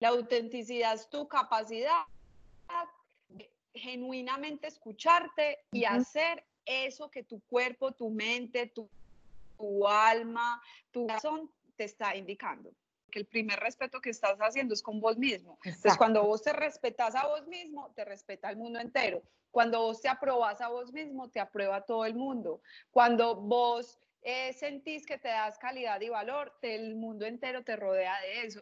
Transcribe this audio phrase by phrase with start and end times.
[0.00, 2.02] La autenticidad es tu capacidad
[3.28, 8.88] de genuinamente escucharte y hacer eso que tu cuerpo, tu mente, tu,
[9.88, 12.72] alma, tu corazón te está indicando.
[13.10, 15.58] Que el primer respeto que estás haciendo es con vos mismo.
[15.64, 19.22] Entonces, cuando vos te respetas a vos mismo, te respeta el mundo entero.
[19.50, 22.60] Cuando vos te aprobas a vos mismo, te aprueba todo el mundo.
[22.90, 28.20] Cuando vos eh, sentís que te das calidad y valor, el mundo entero te rodea
[28.20, 28.60] de eso.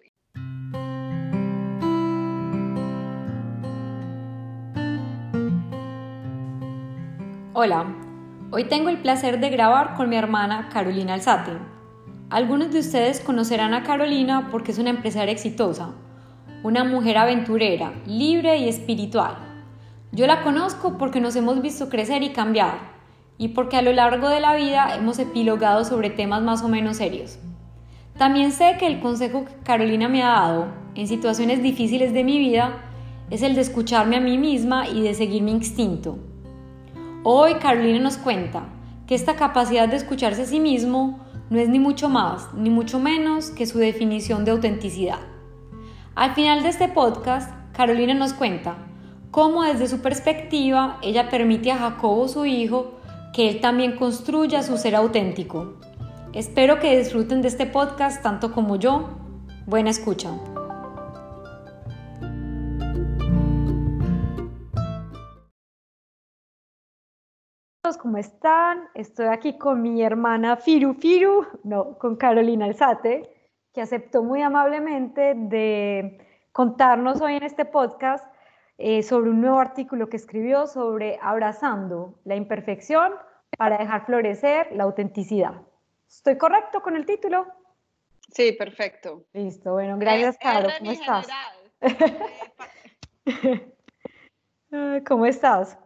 [7.58, 7.86] Hola,
[8.50, 11.52] hoy tengo el placer de grabar con mi hermana Carolina Alzate.
[12.28, 15.94] Algunos de ustedes conocerán a Carolina porque es una empresaria exitosa,
[16.62, 19.38] una mujer aventurera, libre y espiritual.
[20.12, 22.74] Yo la conozco porque nos hemos visto crecer y cambiar,
[23.38, 26.98] y porque a lo largo de la vida hemos epilogado sobre temas más o menos
[26.98, 27.38] serios.
[28.18, 32.38] También sé que el consejo que Carolina me ha dado en situaciones difíciles de mi
[32.38, 32.82] vida
[33.30, 36.18] es el de escucharme a mí misma y de seguir mi instinto
[37.28, 38.68] Hoy Carolina nos cuenta
[39.08, 43.00] que esta capacidad de escucharse a sí mismo no es ni mucho más ni mucho
[43.00, 45.18] menos que su definición de autenticidad.
[46.14, 48.76] Al final de este podcast, Carolina nos cuenta
[49.32, 52.92] cómo desde su perspectiva ella permite a Jacobo, su hijo,
[53.34, 55.80] que él también construya su ser auténtico.
[56.32, 59.18] Espero que disfruten de este podcast tanto como yo.
[59.66, 60.30] Buena escucha.
[67.96, 68.88] ¿Cómo están?
[68.94, 73.30] Estoy aquí con mi hermana Firu Firu, no, con Carolina Alzate,
[73.72, 76.18] que aceptó muy amablemente de
[76.50, 78.26] contarnos hoy en este podcast
[78.76, 83.12] eh, sobre un nuevo artículo que escribió sobre abrazando la imperfección
[83.56, 85.62] para dejar florecer la autenticidad.
[86.08, 87.46] ¿Estoy correcto con el título?
[88.32, 89.26] Sí, perfecto.
[89.32, 90.70] Listo, bueno, gracias, Caro.
[90.80, 91.28] ¿Cómo estás?
[95.06, 95.78] ¿Cómo estás?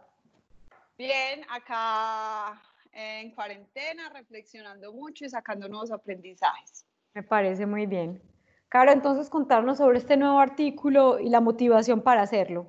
[1.01, 6.85] Bien, acá en cuarentena, reflexionando mucho y sacando nuevos aprendizajes.
[7.15, 8.21] Me parece muy bien.
[8.69, 12.67] Caro, entonces contarnos sobre este nuevo artículo y la motivación para hacerlo.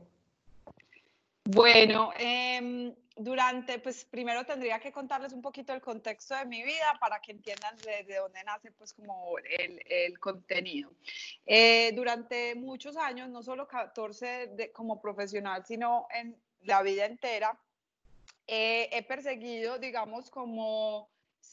[1.44, 6.97] Bueno, em, durante, pues primero tendría que contarles un poquito el contexto de mi vida
[7.00, 10.91] para que entiendan desde dónde nace pues como el, contenido.
[11.44, 17.59] Eh, durante muchos años, no solo 14 de, como profesional, sino en la vida entera,
[18.54, 21.10] he perseguido, digamos, como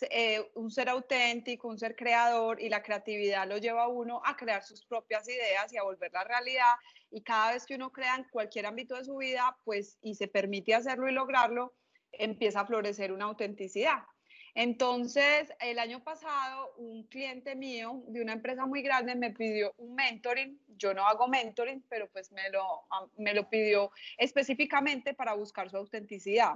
[0.10, 4.36] eh, un ser auténtico, un ser creador y la creatividad lo lleva a uno a
[4.36, 6.76] crear sus propias ideas y a volver la realidad.
[7.12, 10.28] Y cada vez que uno crea en cualquier ámbito de su vida, pues, y se
[10.28, 11.74] permite hacerlo y lograrlo,
[12.12, 14.04] empieza a florecer una autenticidad.
[14.56, 19.96] Entonces, el año pasado, un cliente mío de una empresa muy grande me pidió un
[19.96, 20.60] mentoring.
[20.68, 22.84] Yo no hago mentoring, pero pues me lo,
[23.18, 26.56] me lo pidió específicamente para buscar su autenticidad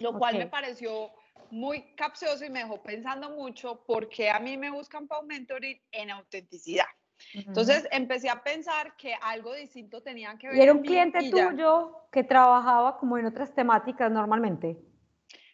[0.00, 1.10] lo cual me pareció
[1.50, 5.80] muy capcioso y me dejó pensando mucho porque a mí me buscan para un mentoring
[5.92, 6.86] en autenticidad.
[7.32, 10.56] Entonces empecé a pensar que algo distinto tenían que ver.
[10.56, 14.76] ¿Y era un cliente tuyo que trabajaba como en otras temáticas normalmente?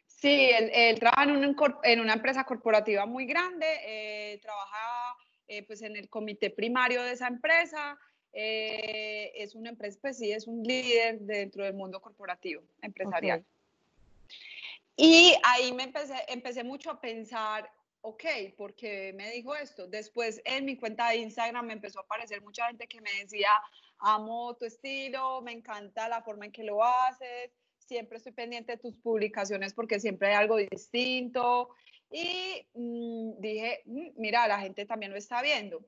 [0.06, 5.16] Sí, él, trabaja en una, empresa corporativa muy grande, eh, trabaja
[5.48, 7.98] eh, pues en el comité primario de esa empresa,
[8.32, 13.44] eh, es una empresa, pues sí, es un líder dentro del mundo corporativo, empresarial.
[14.96, 17.70] Y ahí me empecé, empecé mucho a pensar,
[18.02, 18.24] ok,
[18.56, 19.86] ¿por qué me dijo esto?
[19.86, 23.50] Después en mi cuenta de Instagram me empezó a aparecer mucha gente que me decía,
[23.98, 28.78] amo tu estilo, me encanta la forma en que lo haces, siempre estoy pendiente de
[28.78, 31.70] tus publicaciones porque siempre hay algo distinto.
[32.10, 35.84] Y mm, dije, mm, mira, la gente también lo está viendo.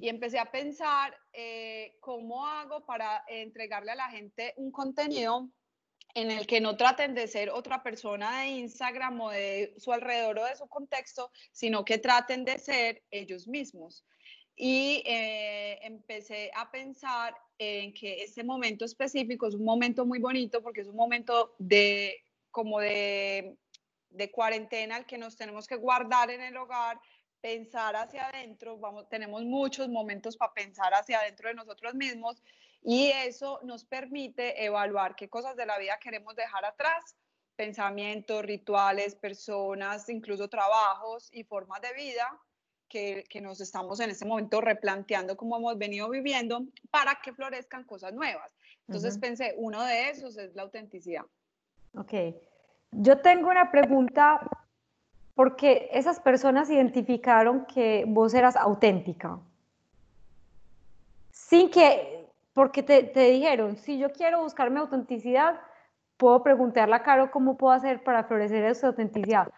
[0.00, 5.48] Y empecé a pensar eh, cómo hago para entregarle a la gente un contenido
[6.14, 10.38] en el que no traten de ser otra persona de Instagram o de su alrededor
[10.38, 14.04] o de su contexto, sino que traten de ser ellos mismos.
[14.54, 20.62] Y eh, empecé a pensar en que este momento específico es un momento muy bonito
[20.62, 23.56] porque es un momento de como de,
[24.10, 27.00] de cuarentena al que nos tenemos que guardar en el hogar,
[27.40, 32.42] pensar hacia adentro, vamos, tenemos muchos momentos para pensar hacia adentro de nosotros mismos
[32.82, 37.16] y eso nos permite evaluar qué cosas de la vida queremos dejar atrás,
[37.56, 42.26] pensamientos, rituales, personas, incluso trabajos y formas de vida
[42.88, 47.84] que, que, nos estamos en este momento replanteando como hemos venido viviendo para que florezcan
[47.84, 48.54] cosas nuevas.
[48.88, 51.24] Entonces pensé, uno de esos es la autenticidad.
[51.96, 52.12] Ok.
[52.90, 54.40] Yo tengo una pregunta
[55.34, 59.38] porque esas personas identificaron que vos eras auténtica
[61.52, 62.21] sin que,
[62.54, 65.60] porque te, te dijeron, si yo quiero buscar mi autenticidad,
[66.16, 69.48] puedo preguntarle a Caro cómo puedo hacer para florecer esa autenticidad.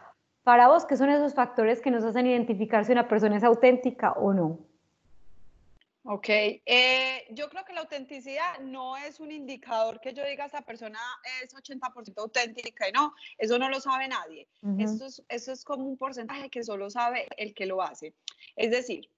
[0.42, 4.12] Para vos, ¿qué son esos factores que nos hacen identificar si una persona es auténtica
[4.12, 4.58] o no?
[6.06, 10.60] Ok, eh, yo creo que la autenticidad no es un indicador que yo diga esta
[10.60, 10.98] persona
[11.42, 14.46] es 80% auténtica y no, eso no lo sabe nadie.
[14.78, 18.12] eso, es, eso es como un porcentaje que solo sabe el que lo hace.
[18.54, 19.08] Es decir,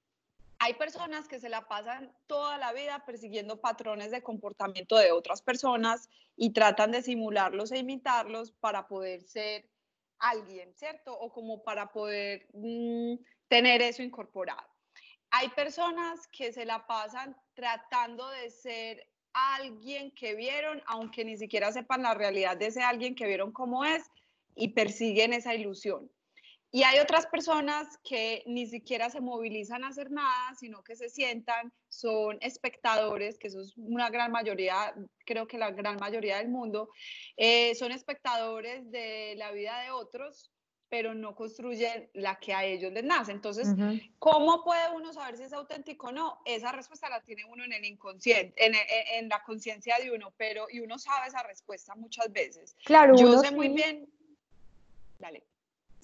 [0.59, 5.43] hay personas que se la pasan toda la vida persiguiendo patrones de comportamiento de otras
[5.43, 9.69] personas y tratan de simularlos e imitarlos para poder ser
[10.19, 11.19] alguien, ¿cierto?
[11.19, 13.17] O como para poder mm,
[13.49, 14.67] tener eso incorporado.
[15.31, 21.73] Hay personas que se la pasan tratando de ser alguien que vieron, aunque ni siquiera
[21.73, 24.11] sepan la realidad de ese alguien que vieron cómo es,
[24.55, 26.11] y persiguen esa ilusión.
[26.73, 31.09] Y hay otras personas que ni siquiera se movilizan a hacer nada, sino que se
[31.09, 36.49] sientan, son espectadores, que eso es una gran mayoría, creo que la gran mayoría del
[36.49, 36.91] mundo,
[37.37, 40.51] eh, son espectadores de la vida de otros,
[40.89, 43.33] pero no construyen la que a ellos les nace.
[43.33, 43.69] Entonces,
[44.19, 46.41] ¿cómo puede uno saber si es auténtico o no?
[46.45, 48.75] Esa respuesta la tiene uno en el inconsciente, en,
[49.13, 52.77] en, la conciencia de uno, pero y uno sabe esa respuesta muchas veces.
[52.85, 54.09] Claro, yo sé muy bien.
[55.19, 55.45] Dale.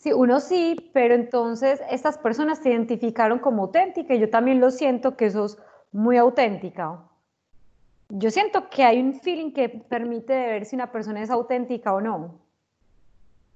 [0.03, 4.73] Sí, uno sí, pero entonces estas personas te identificaron como auténtica y yo también lo
[4.73, 5.59] siento que sos
[5.93, 7.09] muy auténtica.
[8.09, 12.01] Yo siento que hay un feeling que permite ver si una persona es auténtica o
[12.01, 12.41] no.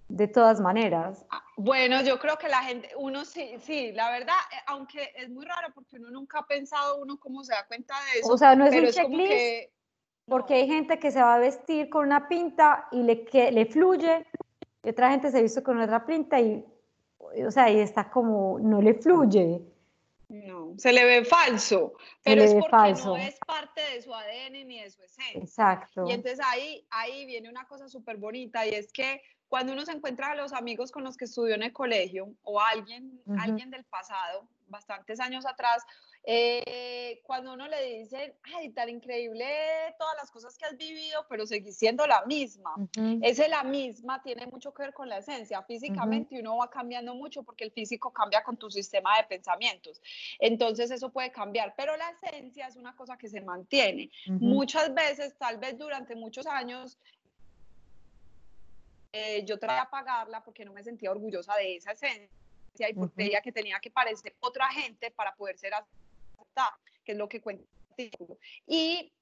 [0.09, 1.27] De todas maneras.
[1.31, 5.29] Ah, bueno, yo creo que la gente, uno sí, sí, la verdad, eh, aunque es
[5.29, 8.33] muy raro porque uno nunca ha pensado uno cómo se da cuenta de eso.
[8.33, 9.73] O sea, no es un checklist,
[10.27, 13.67] porque hay gente que se va a vestir con una pinta y le, que, le
[13.67, 14.25] fluye,
[14.87, 16.65] y otra gente se visto con otra pinta y,
[17.45, 19.61] o sea, y está como, no le fluye.
[20.29, 24.81] No, se le ve falso, pero es porque no es parte de su ADN ni
[24.81, 25.41] de su esencia.
[25.41, 26.05] Exacto.
[26.09, 29.91] Y entonces ahí, ahí viene una cosa súper bonita y es que cuando uno se
[29.91, 33.85] encuentra a los amigos con los que estudió en el colegio o alguien, alguien del
[33.87, 35.85] pasado, bastantes años atrás,
[36.29, 39.47] eh, cuando uno le dice, ay, tan increíble
[39.97, 42.75] todas las cosas que has vivido, pero seguís siendo la misma.
[43.23, 45.63] Ese la misma tiene mucho que ver con la esencia.
[45.63, 50.03] Físicamente uno va cambiando mucho porque el físico cambia con tu sistema de pensamientos.
[50.41, 54.11] Entonces eso puede cambiar, pero la esencia es una cosa que se mantiene.
[54.27, 56.99] Muchas veces, tal vez durante muchos años,
[59.13, 63.15] eh, yo traté a pagarla porque no me sentía orgullosa de esa esencia y porque
[63.15, 65.73] creía que tenía que parecer otra gente para poder ser
[66.57, 67.65] aceptada, que es lo que cuenta
[68.67, 69.13] Y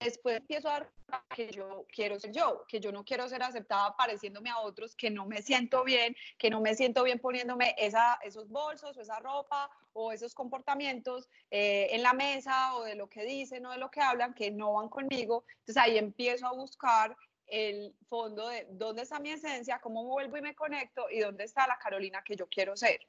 [0.00, 0.90] después empiezo a dar
[1.34, 5.10] que yo quiero ser yo, que yo no quiero ser aceptada pareciéndome a otros, que
[5.10, 9.20] no me siento bien, que no me siento bien poniéndome esa, esos bolsos o esa
[9.20, 13.78] ropa o esos comportamientos eh, en la mesa o de lo que dicen o de
[13.78, 15.44] lo que hablan que no van conmigo.
[15.60, 17.16] Entonces ahí empiezo a buscar
[17.46, 21.66] el fondo de dónde está mi esencia, cómo vuelvo y me conecto y dónde está
[21.66, 23.00] la Carolina que yo quiero ser.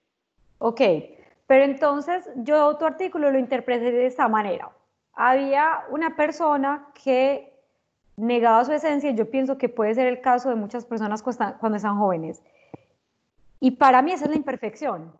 [0.59, 0.81] Ok,
[1.47, 4.71] pero entonces yo tu artículo lo interpreté de esta manera.
[5.13, 7.53] Había una persona que
[8.15, 11.75] negaba su esencia, y yo pienso que puede ser el caso de muchas personas cuando
[11.75, 12.41] están jóvenes.
[13.59, 15.13] Y para mí esa es la imperfección,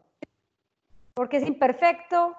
[1.13, 2.35] porque es imperfecto,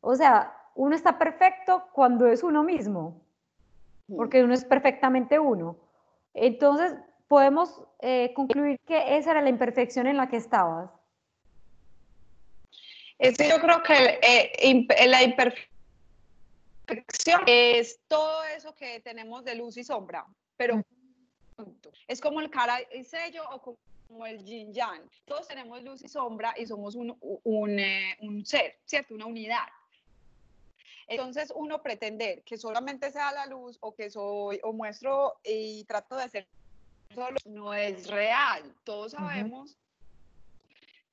[0.00, 3.20] o sea, uno está perfecto cuando es uno mismo,
[4.14, 5.76] porque uno es perfectamente uno.
[6.34, 6.94] Entonces,
[7.28, 10.90] podemos eh, concluir que esa era la imperfección en la que estabas.
[13.18, 15.70] Yo creo que eh, la imperfección
[17.46, 20.82] es todo eso que tenemos de luz y sombra, pero
[22.06, 25.08] es como el cara y sello o como el yin yang.
[25.24, 29.14] Todos tenemos luz y sombra y somos un, un, eh, un ser, ¿cierto?
[29.14, 29.66] Una unidad.
[31.08, 36.16] Entonces, uno pretender que solamente sea la luz o que soy o muestro y trato
[36.16, 36.46] de hacer
[37.14, 38.74] solo no es real.
[38.84, 39.76] Todos sabemos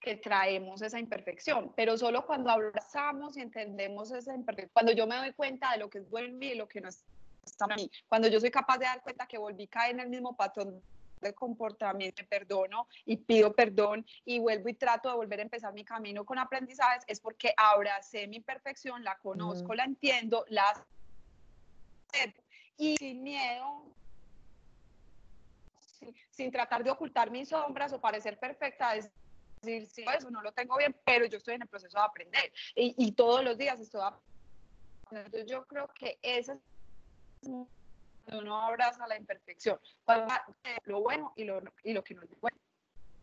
[0.04, 5.16] que traemos esa imperfección, pero solo cuando abrazamos y entendemos esa imperfección, cuando yo me
[5.16, 7.76] doy cuenta de lo que es bueno en mí y lo que no está en
[7.76, 10.36] mí, cuando yo soy capaz de dar cuenta que volví a caer en el mismo
[10.36, 10.82] patrón
[11.22, 15.86] de comportamiento, perdono y pido perdón y vuelvo y trato de volver a empezar mi
[15.86, 20.86] camino con aprendizajes, es porque abracé mi imperfección, la conozco, la entiendo, la
[22.78, 23.86] y sin miedo,
[26.32, 29.10] sin, tratar de ocultar mis sombras o parecer perfecta, es
[29.64, 32.52] decir, sí, eso no lo tengo bien, pero yo estoy en el proceso de aprender
[32.76, 34.34] y, y todos los días estoy aprendiendo.
[35.12, 36.60] Entonces yo creo que esa es
[38.32, 39.78] uno abraza la imperfección,
[40.86, 42.58] lo bueno y lo, y lo que no es bueno.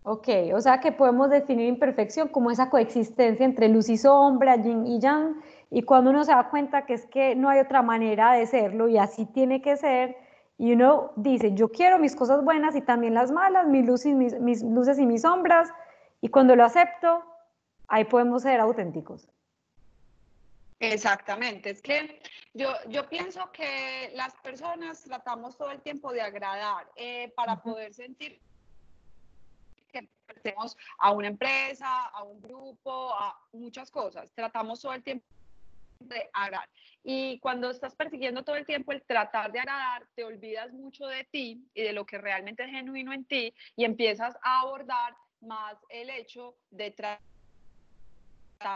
[0.02, 4.86] Ok, o sea que podemos definir imperfección como esa coexistencia entre luz y sombra, yin
[4.86, 8.32] y yang, y cuando uno se da cuenta que es que no hay otra manera
[8.32, 10.16] de serlo y así tiene que ser,
[10.56, 14.38] y uno dice, yo quiero mis cosas buenas y también las malas, mis luces, mis,
[14.40, 15.70] mis luces y mis sombras,
[16.20, 17.24] y cuando lo acepto,
[17.88, 19.28] ahí podemos ser auténticos.
[20.78, 22.22] Exactamente, es que
[22.54, 27.92] yo, yo pienso que las personas tratamos todo el tiempo de agradar eh, para poder
[27.92, 28.40] sentir
[29.92, 34.32] que pertenecemos a una empresa, a un grupo, a muchas cosas.
[34.32, 35.26] Tratamos todo el tiempo
[35.98, 36.68] de agradar.
[37.04, 41.24] Y cuando estás persiguiendo todo el tiempo el tratar de agradar, te olvidas mucho de
[41.24, 45.76] ti y de lo que realmente es genuino en ti y empiezas a abordar más
[45.88, 47.20] el hecho de tratar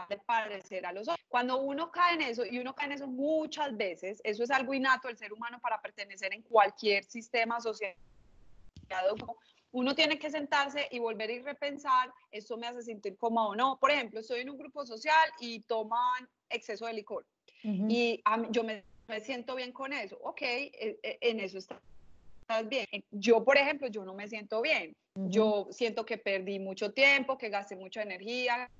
[0.08, 1.26] de parecer a los otros.
[1.28, 4.72] Cuando uno cae en eso, y uno cae en eso muchas veces, eso es algo
[4.72, 7.94] innato del ser humano para pertenecer en cualquier sistema social
[9.72, 13.76] uno tiene que sentarse y volver y repensar, esto me hace sentir cómodo o no.
[13.80, 17.26] Por ejemplo, estoy en un grupo social y toman exceso de licor
[17.62, 18.84] y yo me,
[19.20, 20.18] siento bien con eso.
[20.22, 21.58] Ok, e, e, en eso
[22.44, 22.86] estás bien.
[23.10, 24.94] Yo, por ejemplo, yo no me siento bien.
[25.14, 28.70] Yo siento que perdí mucho tiempo, que gasté mucha energía,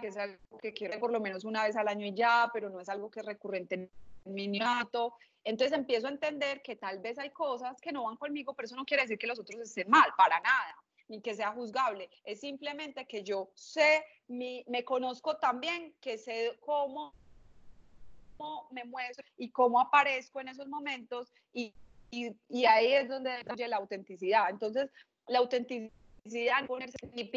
[0.00, 2.70] que es algo que quiero por lo menos una vez al año y ya, pero
[2.70, 3.90] no es algo que es recurrente en
[4.24, 5.14] mi niato.
[5.44, 8.76] Entonces empiezo a entender que tal vez hay cosas que no van conmigo, pero eso
[8.76, 10.76] no quiere decir que los otros estén mal, para nada,
[11.08, 12.08] ni que sea juzgable.
[12.24, 17.12] Es simplemente que yo sé, mi, me conozco también, que sé cómo,
[18.70, 21.72] me muestro y cómo aparezco en esos momentos y,
[22.12, 24.50] y, y ahí es donde oye la autenticidad.
[24.50, 24.90] Entonces,
[25.26, 27.30] la autenticidad, ponerse mi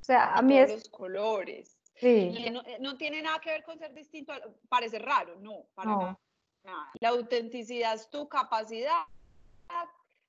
[0.00, 0.70] o sea, a mí es...
[0.70, 1.76] Los colores.
[2.02, 2.50] Eh,
[2.80, 4.32] no, tiene nada que ver con ser distinto,
[4.68, 6.18] parece raro, no, para
[6.62, 9.04] Nada, La autenticidad es tu capacidad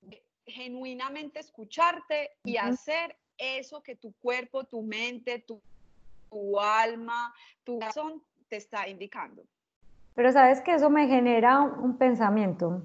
[0.02, 5.62] de genuinamente escucharte y hacer eso que tu cuerpo, tu mente, tu,
[6.30, 7.34] tu alma,
[7.64, 9.44] tu corazón te está indicando.
[10.14, 12.82] Pero sabes que eso me genera un pensamiento.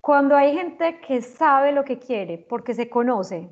[0.00, 3.50] Cuando hay gente que sabe lo que quiere porque se conoce,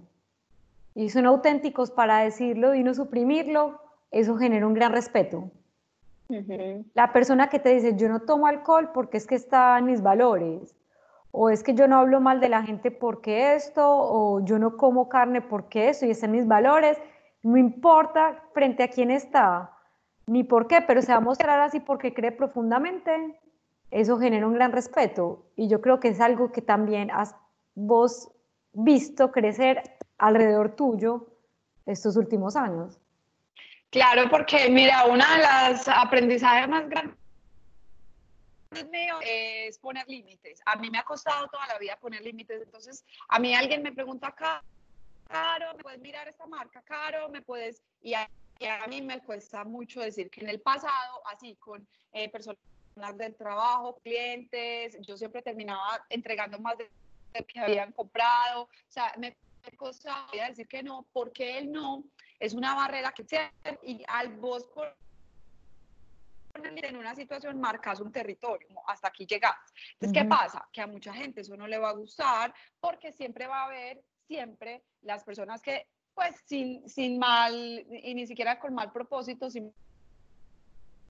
[0.94, 3.78] y son auténticos para decirlo y no suprimirlo,
[4.10, 5.50] eso genera un gran respeto.
[6.94, 10.02] La persona que te dice, yo no tomo alcohol porque es que está en mis
[10.02, 10.74] valores,
[11.30, 14.78] o es que yo no hablo mal de la gente porque esto, o yo no
[14.78, 16.96] como carne porque esto y está en mis valores,
[17.42, 19.75] no importa frente a quién está,
[20.26, 23.40] ni por qué, pero se va a mostrar así porque cree profundamente,
[23.90, 25.46] eso genera un gran respeto.
[25.56, 27.34] Y yo creo que es algo que también has
[27.74, 28.30] vos
[28.72, 29.82] visto crecer
[30.18, 31.28] alrededor tuyo
[31.86, 32.98] estos últimos años?
[33.90, 37.16] Claro, porque mira, una de las aprendizajes más grandes
[38.90, 40.60] mío es poner límites.
[40.66, 42.60] A mí me ha costado toda la vida poner límites.
[42.62, 46.82] Entonces, a mí alguien me pregunta, Caro, ¿me puedes mirar esta marca?
[46.82, 47.82] Caro, ¿me puedes?
[48.02, 48.28] Y a,
[48.88, 52.58] mí me cuesta mucho decir que en el pasado, así con eh, personas
[53.16, 56.90] del trabajo, clientes, yo siempre terminaba entregando más de
[57.44, 58.62] que habían comprado.
[58.62, 59.36] O sea, me
[59.76, 62.04] cosa voy a decir que no, porque él no
[62.38, 63.50] es una barrera que se
[63.82, 64.94] y al vos por
[66.54, 69.74] en una situación marcas un territorio, hasta aquí llegas.
[69.92, 70.66] Entonces, ¿qué pasa?
[70.72, 74.02] Que a mucha gente eso no le va a gustar porque siempre va a haber,
[74.26, 75.86] siempre las personas que,
[76.16, 79.48] pues, sin, sin mal y ni siquiera con mal propósito,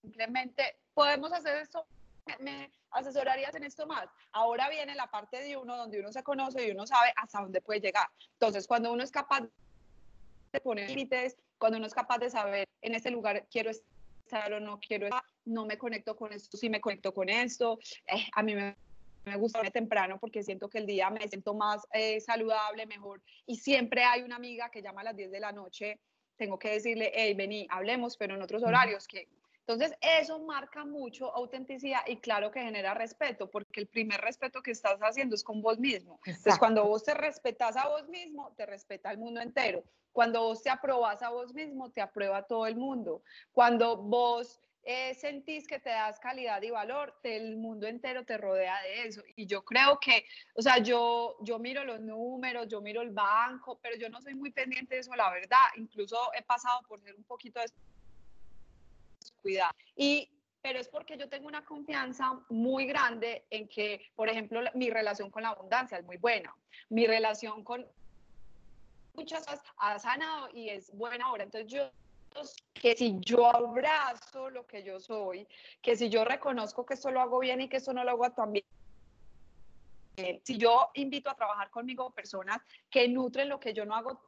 [0.03, 1.87] simplemente podemos hacer esto
[2.41, 4.09] me asesorarías en esto más.
[4.33, 7.61] Ahora viene la parte de uno donde uno se conoce y uno sabe hasta dónde
[7.61, 8.09] puede llegar.
[8.33, 9.43] Entonces, cuando uno es capaz
[10.53, 14.61] de poner límites, cuando uno es capaz de saber en este lugar quiero estar o
[14.61, 18.43] no quiero estar, no me conecto con esto, sí me conecto con esto, eh, a
[18.43, 18.77] mí me,
[19.27, 23.23] me gusta temprano porque siento que el día me siento más eh, saludable, mejor.
[23.45, 26.01] Y siempre hay una amiga que llama a las 10 de la noche,
[26.37, 29.29] tengo que decirle, hey, vení, hablemos, pero en otros horarios, que
[29.69, 34.71] entonces, eso marca mucho autenticidad y claro que genera respeto, porque el primer respeto que
[34.71, 36.21] estás haciendo es con vos mismo.
[36.25, 39.83] Entonces, cuando vos te respetas a vos mismo, te respeta el mundo entero.
[40.13, 43.25] Cuando vos te aprobas a vos mismo, te aprueba todo el mundo.
[43.51, 48.81] Cuando vos eh, sentís que te das calidad y valor, el mundo entero te rodea
[48.83, 49.21] de eso.
[49.35, 50.25] Y yo creo que,
[50.55, 54.37] o sea, yo, yo miro los números, yo miro el banco, pero yo no soy
[54.37, 55.59] muy pendiente de eso, la verdad.
[55.77, 57.67] Incluso he pasado por ser un poquito de
[59.43, 59.73] cuidado.
[59.97, 60.31] Y
[60.63, 65.31] pero es porque yo tengo una confianza muy grande en que, por ejemplo, mi relación
[65.31, 66.55] con la abundancia es muy buena.
[66.91, 67.87] Mi relación con
[69.15, 71.45] muchas cosas ha sanado y es buena ahora.
[71.45, 71.91] Entonces yo
[72.75, 75.47] que si yo abrazo lo que yo soy,
[75.83, 78.31] que si yo reconozco que esto lo hago bien y que esto no lo hago
[78.31, 78.65] también
[80.45, 82.59] Si yo invito a trabajar conmigo personas
[82.91, 84.21] que nutren lo que yo no hago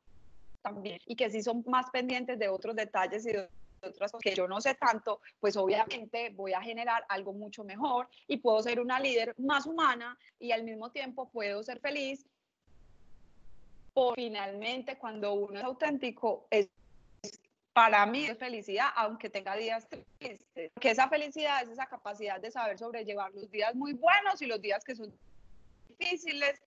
[0.62, 3.48] también y que sí son más pendientes de otros detalles y de
[3.80, 8.08] otras cosas que yo no sé tanto, pues obviamente voy a generar algo mucho mejor
[8.26, 12.26] y puedo ser una líder más humana y al mismo tiempo puedo ser feliz.
[13.94, 16.68] Por finalmente, cuando uno es auténtico, es
[17.78, 20.72] para mí es felicidad, aunque tenga días tristes.
[20.80, 24.60] Que esa felicidad es esa capacidad de saber sobrellevar los días muy buenos y los
[24.60, 25.16] días que son
[25.88, 26.60] difíciles,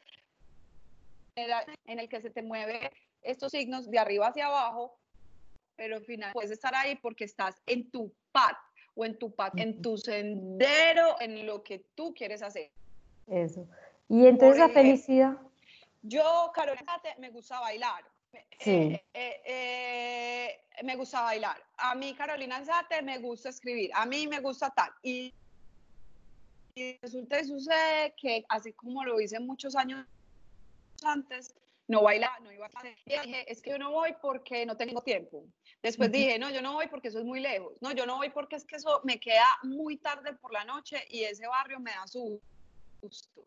[1.35, 2.89] en el que se te mueve
[3.23, 4.97] estos signos de arriba hacia abajo,
[5.75, 8.55] pero al final puedes estar ahí porque estás en tu paz
[8.95, 12.71] o en tu paz, en tu sendero, en lo que tú quieres hacer.
[13.27, 13.67] Eso.
[14.07, 15.37] Y entonces la felicidad.
[16.03, 18.05] Yo, Carolina, me gusta bailar.
[18.59, 18.69] Sí.
[18.69, 21.61] Eh, eh, eh, me gusta bailar.
[21.77, 23.91] A mí, Carolina Alzate, me gusta escribir.
[23.93, 24.91] A mí me gusta tal.
[25.01, 25.33] Y,
[26.75, 30.05] y resulta y sucede que, así como lo hice muchos años
[31.03, 31.55] antes,
[31.87, 32.95] no bailaba, no iba a hacer.
[33.05, 35.43] dije, es que yo no voy porque no tengo tiempo.
[35.81, 37.73] Después dije, no, yo no voy porque eso es muy lejos.
[37.81, 41.03] No, yo no voy porque es que eso me queda muy tarde por la noche
[41.09, 42.39] y ese barrio me da su
[43.01, 43.45] gusto.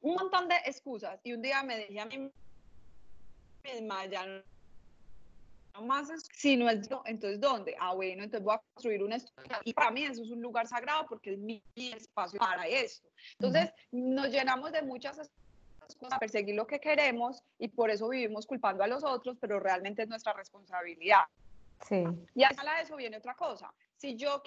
[0.00, 1.20] Un montón de excusas.
[1.24, 2.30] Y un día me dije a mí
[3.72, 4.42] misma, ya no
[5.82, 7.76] más, si no es, entonces ¿dónde?
[7.78, 9.58] Ah, bueno, entonces voy a construir un estudio.
[9.64, 13.02] Y para mí eso es un lugar sagrado porque es mi espacio para eso.
[13.32, 15.30] Entonces, nos llenamos de muchas
[16.10, 20.02] a perseguir lo que queremos y por eso vivimos culpando a los otros, pero realmente
[20.02, 21.24] es nuestra responsabilidad.
[21.86, 22.04] Sí.
[22.34, 23.72] Y a de eso viene otra cosa.
[23.96, 24.42] Si yo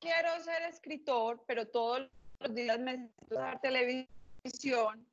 [0.00, 2.10] quiero ser escritor, pero todos
[2.40, 5.06] los días me necesito dar televisión,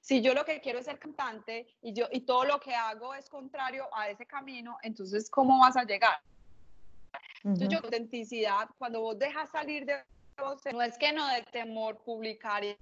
[0.00, 3.14] si yo lo que quiero es ser cantante y, yo, y todo lo que hago
[3.14, 6.20] es contrario a ese camino, entonces, ¿cómo vas a llegar?
[7.44, 10.02] Entonces, yo, autenticidad, cuando vos dejas salir de
[10.38, 12.76] vos, no es que no de temor publicar y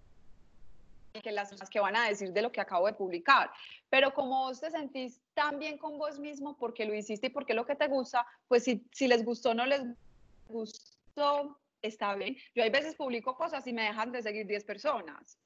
[1.22, 3.50] que las cosas que van a decir de lo que acabo de publicar.
[3.88, 7.52] Pero como vos te sentís tan bien con vos mismo porque lo hiciste y porque
[7.52, 9.82] es lo que te gusta, pues si, si les gustó o no les
[10.48, 12.36] gustó, está bien.
[12.54, 15.38] Yo hay veces publico cosas y me dejan de seguir 10 personas.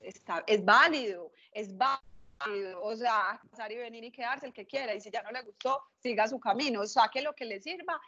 [0.00, 2.82] Está, es válido, es válido.
[2.82, 4.94] O sea, pasar y venir y quedarse el que quiera.
[4.94, 8.00] Y si ya no le gustó, siga su camino, saque lo que le sirva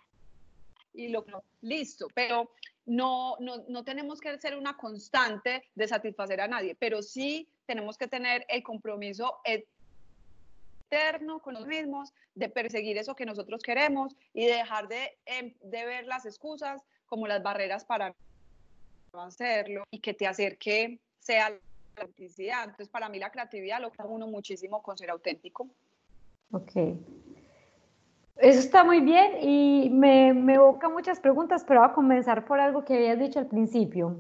[0.92, 1.24] y lo
[1.62, 2.08] listo.
[2.14, 2.50] Pero
[2.86, 7.98] no, no, no tenemos que ser una constante de satisfacer a nadie, pero sí tenemos
[7.98, 9.40] que tener el compromiso
[10.90, 15.84] eterno con los mismos de perseguir eso que nosotros queremos y dejar de, em, de
[15.84, 18.14] ver las excusas como las barreras para
[19.12, 21.56] hacerlo y que te acerque sea la
[21.96, 22.64] autenticidad.
[22.64, 25.68] Entonces, para mí la creatividad lo uno muchísimo con ser auténtico.
[26.52, 26.72] Ok.
[28.36, 32.60] Eso está muy bien y me, me evoca muchas preguntas, pero voy a comenzar por
[32.60, 34.16] algo que habías dicho al principio.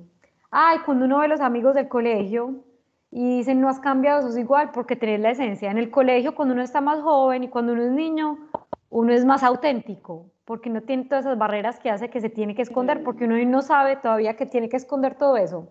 [0.50, 2.64] Ay, cuando uno ve los amigos del colegio
[3.10, 5.70] y dicen no has cambiado, sos igual porque tenés la esencia.
[5.70, 8.50] En el colegio, cuando uno está más joven y cuando uno es niño,
[8.90, 12.54] uno es más auténtico porque no tiene todas esas barreras que hace que se tiene
[12.54, 15.68] que esconder, porque uno no sabe todavía que tiene que esconder todo eso.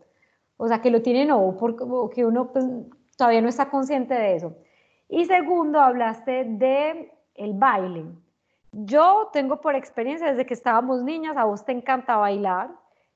[0.58, 2.66] O sea, que lo tiene no, porque uno pues,
[3.16, 4.56] todavía no está consciente de eso.
[5.10, 8.06] Y segundo, hablaste de el baile.
[8.72, 12.72] Yo tengo por experiencia desde que estábamos niñas, a vos te encanta bailar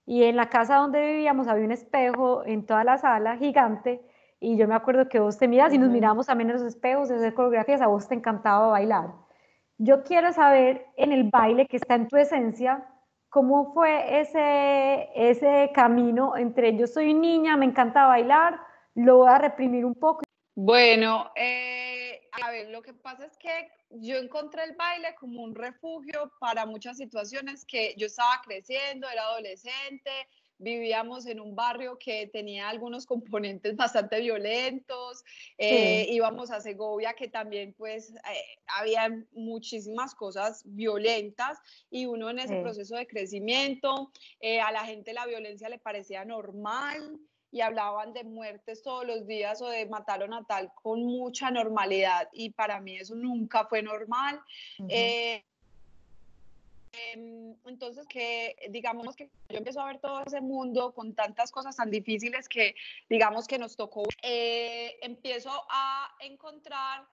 [0.05, 4.01] y en la casa donde vivíamos había un espejo en toda la sala gigante
[4.39, 7.09] y yo me acuerdo que vos te miras y nos miramos también en los espejos
[7.09, 9.13] de hacer coreografías, a vos te encantaba bailar.
[9.77, 12.83] Yo quiero saber en el baile que está en tu esencia,
[13.31, 18.59] ¿cómo fue ese, ese camino entre yo soy niña, me encanta bailar,
[18.93, 20.21] lo voy a reprimir un poco?
[20.53, 25.55] Bueno, eh, a ver, lo que pasa es que yo encontré el baile como un
[25.55, 30.11] refugio para muchas situaciones que yo estaba creciendo, era adolescente,
[30.61, 35.23] vivíamos en un barrio que tenía algunos componentes bastante violentos,
[35.57, 41.57] eh, íbamos a Segovia que también pues eh, había muchísimas cosas violentas
[41.89, 46.23] y uno en ese proceso de crecimiento, eh, a la gente la violencia le parecía
[46.25, 47.19] normal
[47.51, 52.29] y hablaban de muertes todos los días o de mataron a tal con mucha normalidad
[52.31, 54.39] y para mí eso nunca fue normal.
[54.87, 55.50] Eh, em,
[57.65, 61.89] entonces, que digamos que yo empiezo a ver todo ese mundo con tantas cosas tan
[61.89, 62.75] difíciles que
[63.09, 67.07] digamos que nos tocó, eh, empiezo a encontrar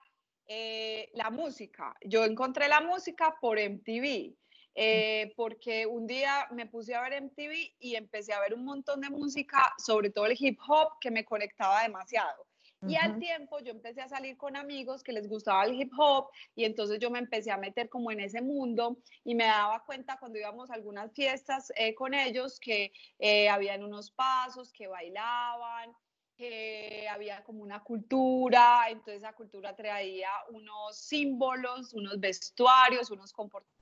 [0.47, 1.95] eh, la música.
[2.05, 4.35] Yo encontré la música por MTV.
[4.81, 9.01] Eh, porque un día me puse a ver MTV y empecé a ver un montón
[9.01, 12.48] de música, sobre todo el hip hop, que me conectaba demasiado.
[12.87, 16.29] Y al tiempo yo empecé a salir con amigos que les gustaba el hip hop
[16.55, 20.17] y entonces yo me empecé a meter como en ese mundo y me daba cuenta
[20.19, 25.93] cuando íbamos a algunas fiestas eh, con ellos que eh, habían unos pasos, que bailaban
[26.37, 33.78] que había como una cultura, entonces esa cultura traía unos símbolos, unos vestuarios, unos comportamientos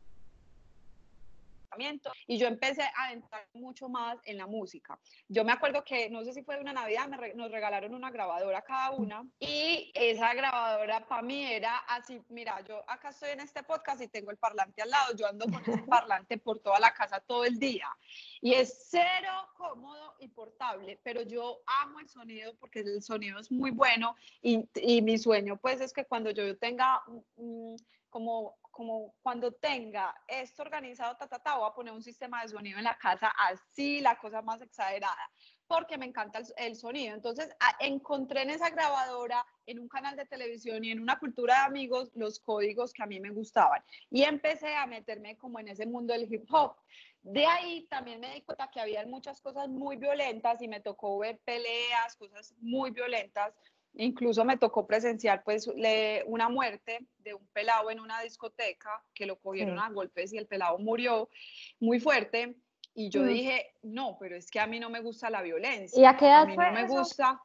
[2.26, 4.98] y yo empecé a entrar mucho más en la música.
[5.28, 8.90] Yo me acuerdo que, no sé si fue una Navidad, nos regalaron una grabadora cada
[8.92, 14.02] una y esa grabadora para mí era así, mira, yo acá estoy en este podcast
[14.02, 17.20] y tengo el parlante al lado, yo ando con ese parlante por toda la casa
[17.20, 17.88] todo el día
[18.40, 23.50] y es cero cómodo y portable, pero yo amo el sonido porque el sonido es
[23.50, 27.02] muy bueno y, y mi sueño pues es que cuando yo tenga
[28.10, 32.50] como como cuando tenga esto organizado, ta, ta, ta, voy a poner un sistema de
[32.50, 35.30] sonido en la casa así, la cosa más exagerada,
[35.66, 37.14] porque me encanta el, sonido.
[37.14, 37.48] Entonces,
[37.80, 42.10] encontré en esa grabadora, en un canal de televisión y en una cultura de amigos,
[42.14, 43.82] los códigos que a mí me gustaban.
[44.10, 46.76] Y empecé a meterme como en ese mundo del hip hop.
[47.22, 51.16] De ahí también me di cuenta que había muchas cosas muy violentas y me tocó
[51.18, 53.54] ver peleas, cosas muy violentas
[53.98, 55.70] Incluso me tocó presenciar pues
[56.26, 60.46] una muerte de un pelado en una discoteca que lo cogieron a golpes y el
[60.46, 61.30] pelado murió
[61.80, 62.56] muy fuerte.
[62.94, 66.00] Y yo dije, no, pero es que a mí no me gusta la violencia.
[66.00, 67.42] ¿Y a qué edad a mí no me gusta.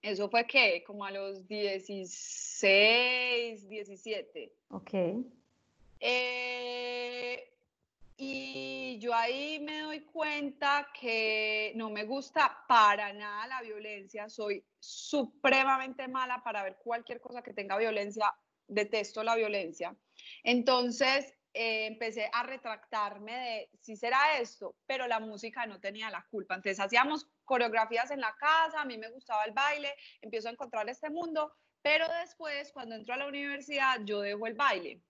[0.00, 4.52] Eso fue que como a los 16, 17.
[4.70, 4.94] Ok.
[6.00, 7.52] Eh,
[8.20, 14.66] y yo ahí me doy cuenta que no me gusta para nada la violencia, soy
[14.80, 18.34] supremamente mala para ver cualquier cosa que tenga violencia,
[18.66, 19.96] detesto la violencia.
[20.42, 26.26] Entonces eh, empecé a retractarme de si será esto, pero la música no tenía la
[26.28, 26.56] culpa.
[26.56, 30.88] Entonces hacíamos coreografías en la casa, a mí me gustaba el baile, empiezo a encontrar
[30.88, 31.52] este mundo,
[31.82, 35.02] pero después cuando entro a la universidad yo dejo el baile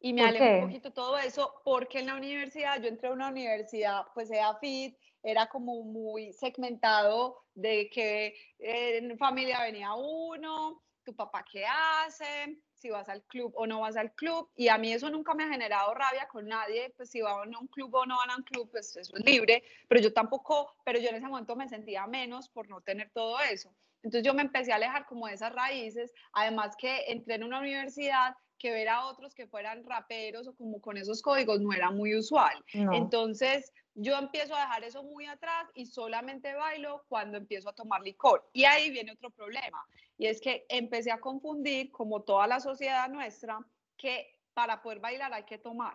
[0.00, 3.28] y me alejé un poquito todo eso porque en la universidad, yo entré a una
[3.28, 11.14] universidad, pues era fit, era como muy segmentado de que en familia venía uno, tu
[11.14, 14.92] papá qué hace, si vas al club o no vas al club, y a mí
[14.92, 18.06] eso nunca me ha generado rabia con nadie, pues si van a un club o
[18.06, 21.16] no van a un club, pues eso es libre, pero yo tampoco, pero yo en
[21.16, 23.74] ese momento me sentía menos por no tener todo eso.
[24.02, 27.58] Entonces yo me empecé a alejar como de esas raíces, además que entré en una
[27.58, 31.90] universidad que ver a otros que fueran raperos o como con esos códigos no era
[31.90, 32.62] muy usual.
[32.72, 38.02] Entonces yo empiezo a dejar eso muy atrás y solamente bailo cuando empiezo a tomar
[38.02, 38.48] licor.
[38.52, 39.84] Y ahí viene otro problema,
[40.18, 43.58] y es que empecé a confundir, como toda la sociedad nuestra,
[43.96, 45.94] que para poder bailar hay que tomar.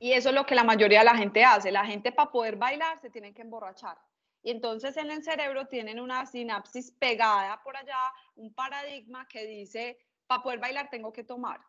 [0.00, 1.70] Y eso es lo que la mayoría de la gente hace.
[1.70, 3.96] La gente para poder bailar se tiene que emborrachar.
[4.42, 7.98] Y entonces en el cerebro tienen una sinapsis pegada por allá,
[8.36, 11.60] un paradigma que dice, para poder bailar tengo que tomar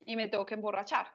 [0.00, 1.06] y me tengo que emborrachar.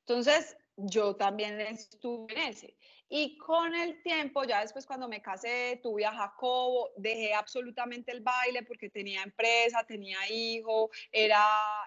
[0.00, 2.76] Entonces, yo también estuve en ese.
[3.14, 8.22] Y con el tiempo, ya después cuando me casé, tuve a Jacobo, dejé absolutamente el
[8.22, 11.44] baile porque tenía empresa, tenía hijo, era,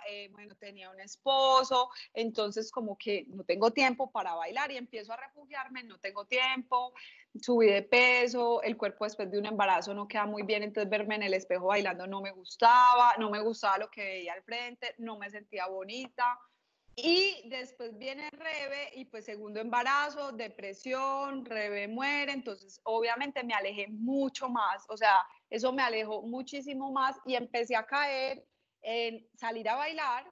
[0.07, 5.13] eh, bueno, tenía un esposo, entonces como que no tengo tiempo para bailar y empiezo
[5.13, 6.93] a refugiarme, no tengo tiempo,
[7.41, 11.15] subí de peso, el cuerpo después de un embarazo no queda muy bien, entonces verme
[11.15, 14.93] en el espejo bailando no me gustaba, no me gustaba lo que veía al frente,
[14.99, 16.39] no me sentía bonita.
[16.95, 23.87] Y después viene Rebe y pues segundo embarazo, depresión, Rebe muere, entonces obviamente me alejé
[23.89, 28.47] mucho más, o sea, eso me alejó muchísimo más y empecé a caer
[28.81, 30.31] en salir a bailar,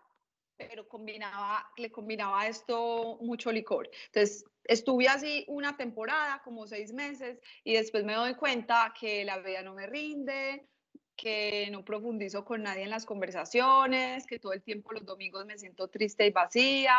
[0.55, 3.89] pero combinaba, le combinaba esto mucho licor.
[4.05, 9.39] Entonces estuve así una temporada, como seis meses, y después me doy cuenta que la
[9.39, 10.69] vida no me rinde,
[11.15, 15.57] que no profundizo con nadie en las conversaciones, que todo el tiempo los domingos me
[15.57, 16.95] siento triste y vacía,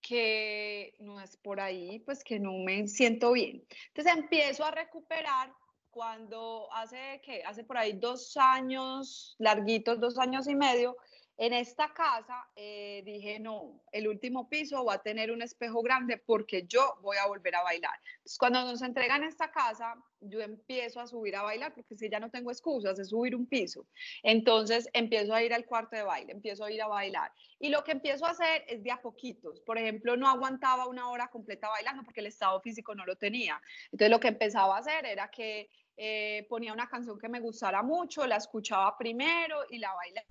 [0.00, 3.64] que no es por ahí, pues que no me siento bien.
[3.88, 5.52] Entonces empiezo a recuperar
[5.90, 10.96] cuando hace que hace por ahí dos años, larguitos, dos años y medio,
[11.40, 16.18] en esta casa eh, dije, no, el último piso va a tener un espejo grande
[16.18, 17.98] porque yo voy a volver a bailar.
[18.16, 22.20] Entonces, cuando nos entregan esta casa, yo empiezo a subir a bailar porque si ya
[22.20, 23.86] no tengo excusas, es subir un piso.
[24.22, 27.32] Entonces, empiezo a ir al cuarto de baile, empiezo a ir a bailar.
[27.58, 29.60] Y lo que empiezo a hacer es de a poquitos.
[29.60, 33.58] Por ejemplo, no aguantaba una hora completa bailando porque el estado físico no lo tenía.
[33.86, 37.82] Entonces, lo que empezaba a hacer era que eh, ponía una canción que me gustara
[37.82, 40.26] mucho, la escuchaba primero y la bailaba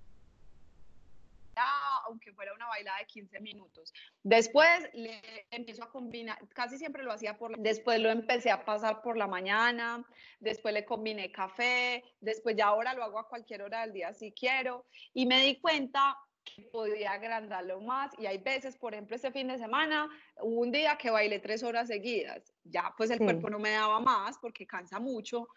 [2.05, 3.93] aunque fuera una bailada de 15 minutos.
[4.23, 9.01] Después le empiezo a combinar, casi siempre lo hacía por, después lo empecé a pasar
[9.01, 10.05] por la mañana,
[10.39, 14.31] después le combiné café, después ya ahora lo hago a cualquier hora del día si
[14.31, 19.31] quiero, y me di cuenta que podía agrandarlo más y hay veces, por ejemplo, este
[19.31, 20.09] fin de semana,
[20.41, 23.99] hubo un día que bailé tres horas seguidas, ya pues el cuerpo no me daba
[23.99, 25.47] más porque cansa mucho,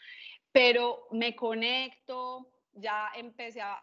[0.51, 3.83] pero me conecto, ya empecé a,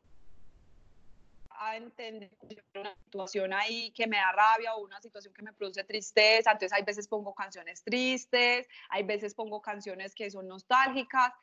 [1.60, 2.32] a entender
[2.74, 6.74] una situación ahí que me da rabia o una situación que me produce tristeza, entonces
[6.74, 11.34] hay veces pongo canciones tristes, hay veces pongo canciones que son nostálgicas,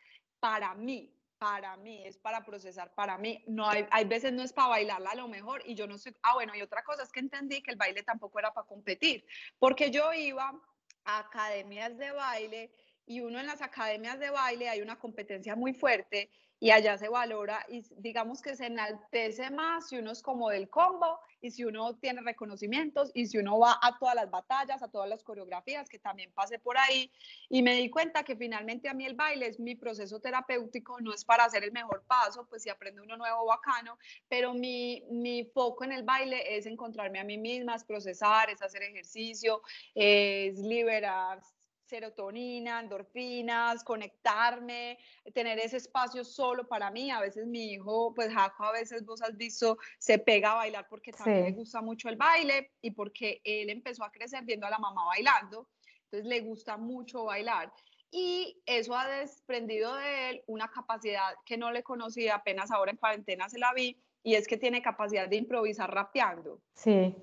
[0.40, 3.44] para mí, para mí, es para procesar para mí.
[3.46, 6.14] No hay, hay veces no es para bailarla a lo mejor y yo no sé,
[6.22, 9.26] ah, bueno, y otra cosa es que entendí que el baile tampoco era para competir,
[9.59, 10.59] porque yo iba
[11.05, 12.70] a academias de baile
[13.05, 17.09] y uno en las academias de baile hay una competencia muy fuerte y allá se
[17.09, 21.64] valora y digamos que se enaltece más si uno es como del combo y si
[21.64, 25.88] uno tiene reconocimientos y si uno va a todas las batallas, a todas las coreografías
[25.88, 27.11] que también pase por ahí
[27.49, 31.12] y me di cuenta que finalmente a mí el baile es mi proceso terapéutico, no
[31.12, 35.45] es para hacer el mejor paso, pues si aprende uno nuevo bacano, pero mi, mi
[35.45, 39.61] foco en el baile es encontrarme a mí misma, es procesar, es hacer ejercicio,
[39.95, 41.40] es liberar
[41.87, 44.99] serotonina, endorfinas, conectarme,
[45.33, 47.11] tener ese espacio solo para mí.
[47.11, 50.87] A veces mi hijo, pues Jaco, a veces vos has visto, se pega a bailar
[50.88, 54.70] porque también le gusta mucho el baile y porque él empezó a crecer viendo a
[54.70, 55.68] la mamá bailando,
[56.05, 57.72] entonces le gusta mucho bailar.
[58.11, 62.96] Y eso ha desprendido de él una capacidad que no le conocía, apenas ahora en
[62.96, 66.61] cuarentena se la vi, y es que tiene capacidad de improvisar rapeando.
[66.75, 67.14] Sí.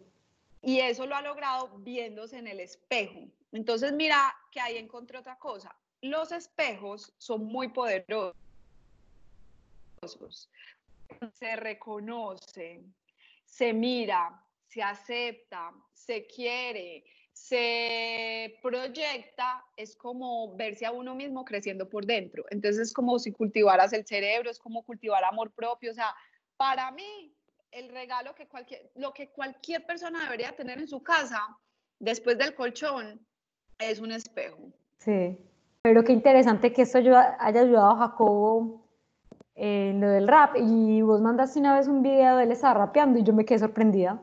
[0.61, 3.27] Y eso lo ha logrado viéndose en el espejo.
[3.53, 5.75] Entonces, mira que ahí encontré otra cosa.
[6.01, 8.35] Los espejos son muy poderosos.
[11.33, 12.83] Se reconoce,
[13.45, 21.87] se mira, se acepta, se quiere, se proyecta, es como verse a uno mismo creciendo
[21.87, 22.43] por dentro.
[22.49, 25.91] Entonces es como si cultivaras el cerebro, es como cultivar amor propio.
[25.91, 26.13] O sea,
[26.57, 27.33] para mí
[27.71, 28.47] el regalo que
[28.95, 31.39] lo que cualquier persona debería tener en su casa
[31.99, 33.25] después del colchón
[33.89, 34.57] es un espejo.
[34.97, 35.37] Sí,
[35.81, 38.85] pero qué interesante que esto haya ayudado a Jacobo
[39.55, 40.55] en lo del rap.
[40.57, 43.59] Y vos mandaste una vez un video de él estaba rapeando y yo me quedé
[43.59, 44.21] sorprendida.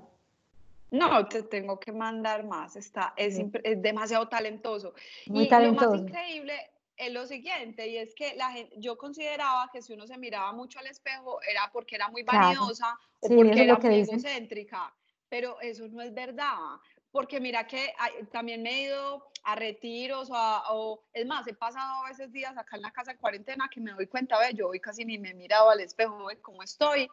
[0.91, 2.77] No, te tengo que mandar más.
[2.77, 4.95] Está, es, es demasiado talentoso.
[5.27, 5.87] Muy y talentoso.
[5.87, 6.55] lo más increíble
[7.01, 10.53] es lo siguiente, y es que la gente, yo consideraba que si uno se miraba
[10.53, 14.93] mucho al espejo era porque era muy vanidosa o porque era muy egocéntrica,
[15.31, 16.77] pero eso no es verdad,
[17.13, 17.95] porque mira que
[18.31, 22.77] también me he ido a retiros o, es más, he pasado a veces días acá
[22.77, 25.31] en la casa en cuarentena que me doy cuenta, ve, yo hoy casi ni me
[25.31, 27.09] he mirado al espejo, ve cómo estoy.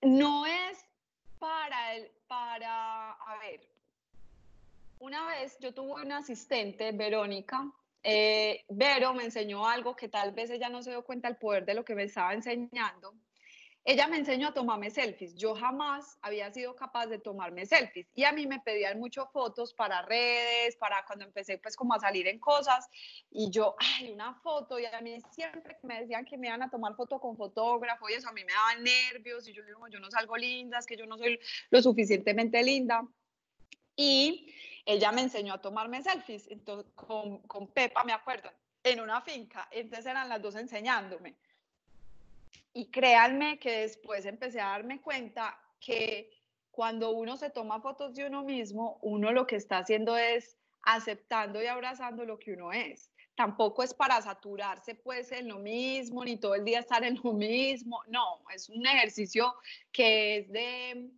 [0.00, 0.86] No es
[1.38, 3.60] para el, para, a ver,
[5.00, 7.70] una vez yo tuve una asistente, Verónica,
[8.02, 11.66] eh, Vero me enseñó algo que tal vez ella no se dio cuenta del poder
[11.66, 13.14] de lo que me estaba enseñando.
[13.84, 15.34] Ella me enseñó a tomarme selfies.
[15.34, 19.72] Yo jamás había sido capaz de tomarme selfies y a mí me pedían mucho fotos
[19.72, 22.88] para redes, para cuando empecé pues como a salir en cosas
[23.30, 26.70] y yo, ay, una foto y a mí siempre me decían que me iban a
[26.70, 29.98] tomar foto con fotógrafo y eso a mí me daba nervios y yo digo, yo
[29.98, 31.40] no salgo linda, es que yo no soy
[31.70, 33.02] lo suficientemente linda.
[33.96, 38.50] Y ella me enseñó a tomarme selfies entonces, con, con Pepa, me acuerdo,
[38.82, 39.68] en una finca.
[39.70, 41.36] Entonces eran las dos enseñándome.
[42.72, 46.30] Y créanme que después empecé a darme cuenta que
[46.70, 51.62] cuando uno se toma fotos de uno mismo, uno lo que está haciendo es aceptando
[51.62, 53.10] y abrazando lo que uno es.
[53.34, 57.32] Tampoco es para saturarse pues en lo mismo, ni todo el día estar en lo
[57.32, 58.02] mismo.
[58.06, 59.54] No, es un ejercicio
[59.92, 61.10] que es de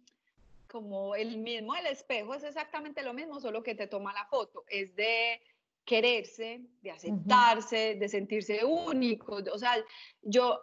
[0.72, 4.64] como el mismo, el espejo es exactamente lo mismo, solo que te toma la foto,
[4.68, 5.38] es de
[5.84, 9.38] quererse, de aceptarse, de sentirse único.
[9.52, 9.76] O sea,
[10.22, 10.60] yo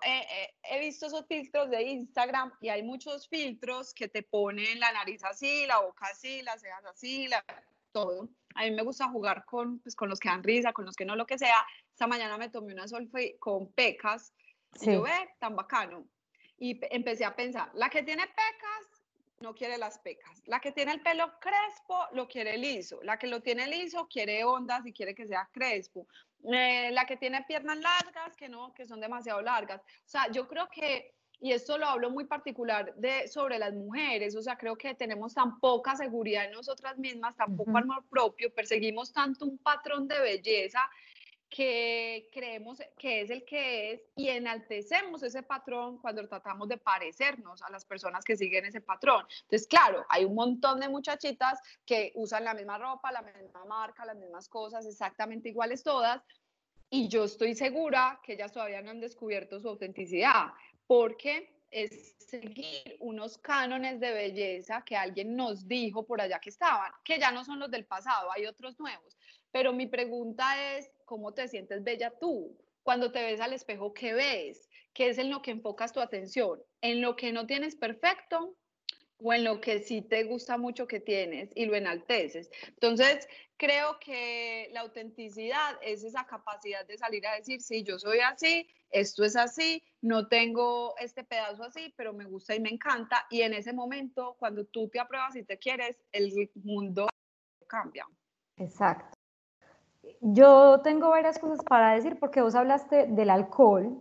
[0.64, 5.24] he visto esos filtros de Instagram y hay muchos filtros que te ponen la nariz
[5.24, 7.44] así, la boca así, las cejas así, la,
[7.92, 8.30] todo.
[8.56, 11.06] A mí me gusta jugar con, pues, con los que dan risa, con los que
[11.06, 11.66] no, lo que sea.
[11.92, 14.34] Esta mañana me tomé una solfe con pecas
[14.82, 16.08] y yo ve, tan bacano.
[16.58, 18.99] Y empecé a pensar, la que tiene pecas
[19.42, 20.42] no quiere las pecas.
[20.46, 23.00] La que tiene el pelo crespo lo quiere liso.
[23.04, 26.08] La que lo tiene liso quiere ondas y quiere que sea crespo.
[26.44, 29.82] Eh, la que tiene piernas largas, que no, que son demasiado largas.
[29.82, 34.36] O sea, yo creo que, y esto lo hablo muy particular de, sobre las mujeres,
[34.36, 38.54] o sea, creo que tenemos tan poca seguridad en nosotras mismas, tan poco amor propio,
[38.54, 40.90] perseguimos tanto un patrón de belleza
[41.50, 47.62] que creemos que es el que es y enaltecemos ese patrón cuando tratamos de parecernos
[47.64, 49.26] a las personas que siguen ese patrón.
[49.42, 54.06] Entonces, claro, hay un montón de muchachitas que usan la misma ropa, la misma marca,
[54.06, 56.22] las mismas cosas, exactamente iguales todas,
[56.92, 60.48] y yo estoy segura que ellas todavía no han descubierto su autenticidad,
[60.88, 66.92] porque es seguir unos cánones de belleza que alguien nos dijo por allá que estaban,
[67.04, 69.18] que ya no son los del pasado, hay otros nuevos.
[69.52, 72.56] Pero mi pregunta es, ¿cómo te sientes bella tú?
[72.84, 74.70] Cuando te ves al espejo, ¿qué ves?
[74.94, 76.62] ¿Qué es en lo que enfocas tu atención?
[76.82, 78.56] ¿En lo que no tienes perfecto
[79.18, 82.50] o en lo que sí te gusta mucho que tienes y lo enalteces.
[82.68, 88.20] Entonces, creo que la autenticidad es esa capacidad de salir a decir, sí, yo soy
[88.20, 93.26] así, esto es así, no tengo este pedazo así, pero me gusta y me encanta.
[93.30, 96.32] Y en ese momento, cuando tú te apruebas y te quieres, el
[96.64, 97.10] mundo
[97.68, 98.08] cambia.
[98.56, 99.19] Exacto.
[100.22, 103.98] Yo tengo varias cosas para decir porque vos hablaste del alcohol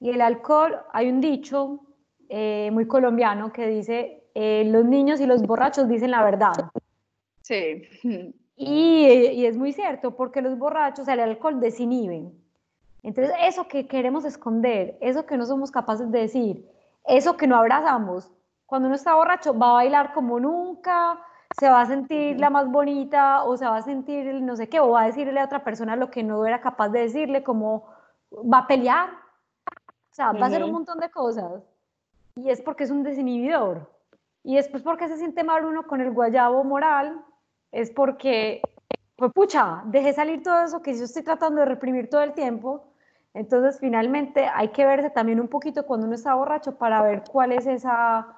[0.00, 1.80] y el alcohol, hay un dicho
[2.28, 6.52] eh, muy colombiano que dice, eh, los niños y los borrachos dicen la verdad.
[7.42, 7.82] Sí.
[8.58, 12.32] Y, y, es muy cierto, porque los borrachos, el alcohol desinhiben.
[13.02, 16.66] Entonces, eso que queremos esconder, eso que no somos capaces de decir,
[17.04, 18.32] eso que no abrazamos,
[18.64, 21.20] cuando uno está borracho va a bailar como nunca,
[21.58, 24.80] se va a sentir la más bonita o se va a sentir no sé qué,
[24.80, 27.86] o va a decirle a otra persona lo que no era capaz de decirle, como
[28.32, 31.62] va a pelear, o sea, va a hacer un montón de cosas.
[32.36, 33.90] Y es porque es un desinhibidor.
[34.42, 37.24] Y después, porque se siente mal uno con el guayabo moral?
[37.72, 38.60] Es porque,
[39.16, 42.84] pues pucha, dejé salir todo eso que yo estoy tratando de reprimir todo el tiempo.
[43.34, 47.52] Entonces, finalmente, hay que verse también un poquito cuando uno está borracho para ver cuál
[47.52, 48.35] es esa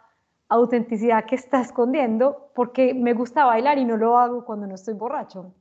[0.48, 4.94] autenticidad que está escondiendo, porque me gusta bailar y no lo hago cuando no estoy
[4.94, 5.54] borracho.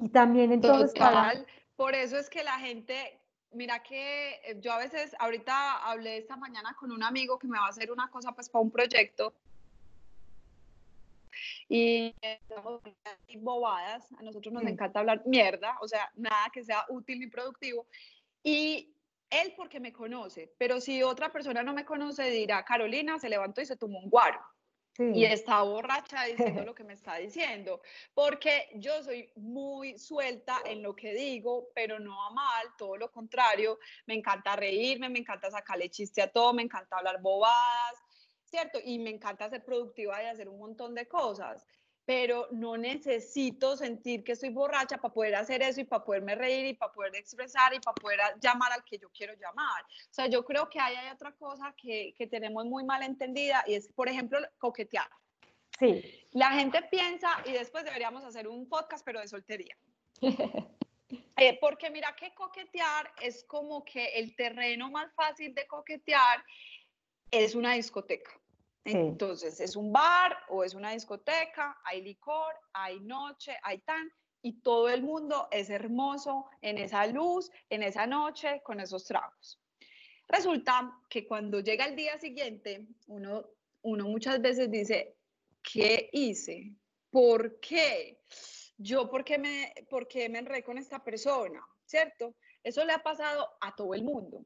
[0.00, 0.92] Y también entonces...
[1.76, 3.18] Por eso es que la gente
[3.52, 7.58] Mira que eh, yo a veces, ahorita hablé esta mañana con un amigo que me
[7.58, 9.32] va a hacer una cosa pues para un proyecto
[11.68, 12.14] y
[13.36, 17.86] bobadas, a nosotros nos encanta hablar mierda, o sea, nada que sea útil ni productivo.
[18.42, 18.92] Y
[19.30, 23.60] él porque me conoce, pero si otra persona no me conoce dirá, Carolina se levantó
[23.60, 24.40] y se tomó un guaro
[24.98, 27.80] y está borracha diciendo lo que me está diciendo,
[28.14, 33.10] porque yo soy muy suelta en lo que digo, pero no a mal, todo lo
[33.10, 37.94] contrario, me encanta reírme, me encanta sacarle chiste a todo, me encanta hablar bobadas,
[38.44, 38.80] ¿cierto?
[38.84, 41.64] Y me encanta ser productiva y hacer un montón de cosas
[42.08, 46.64] pero no necesito sentir que estoy borracha para poder hacer eso y para poderme reír
[46.64, 49.82] y para poder expresar y para poder llamar al que yo quiero llamar.
[49.82, 53.62] O sea, yo creo que hay, hay otra cosa que, que tenemos muy mal entendida
[53.66, 55.10] y es, por ejemplo, coquetear.
[55.78, 56.24] Sí.
[56.32, 59.76] La gente piensa, y después deberíamos hacer un podcast, pero de soltería.
[61.40, 66.44] Eh, porque mira que coquetear es como que el terreno más fácil de coquetear
[67.30, 68.32] es una discoteca.
[68.90, 74.10] Entonces, es un bar o es una discoteca, hay licor, hay noche, hay tan,
[74.42, 79.60] y todo el mundo es hermoso en esa luz, en esa noche, con esos tragos.
[80.28, 83.44] Resulta que cuando llega el día siguiente, uno,
[83.82, 85.16] uno muchas veces dice,
[85.62, 86.72] ¿qué hice?
[87.10, 88.20] ¿Por qué?
[88.76, 91.66] Yo, ¿por qué, me, ¿por qué me enredé con esta persona?
[91.84, 92.34] ¿Cierto?
[92.62, 94.42] Eso le ha pasado a todo el mundo.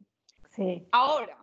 [0.50, 0.86] Sí.
[0.92, 1.41] Ahora,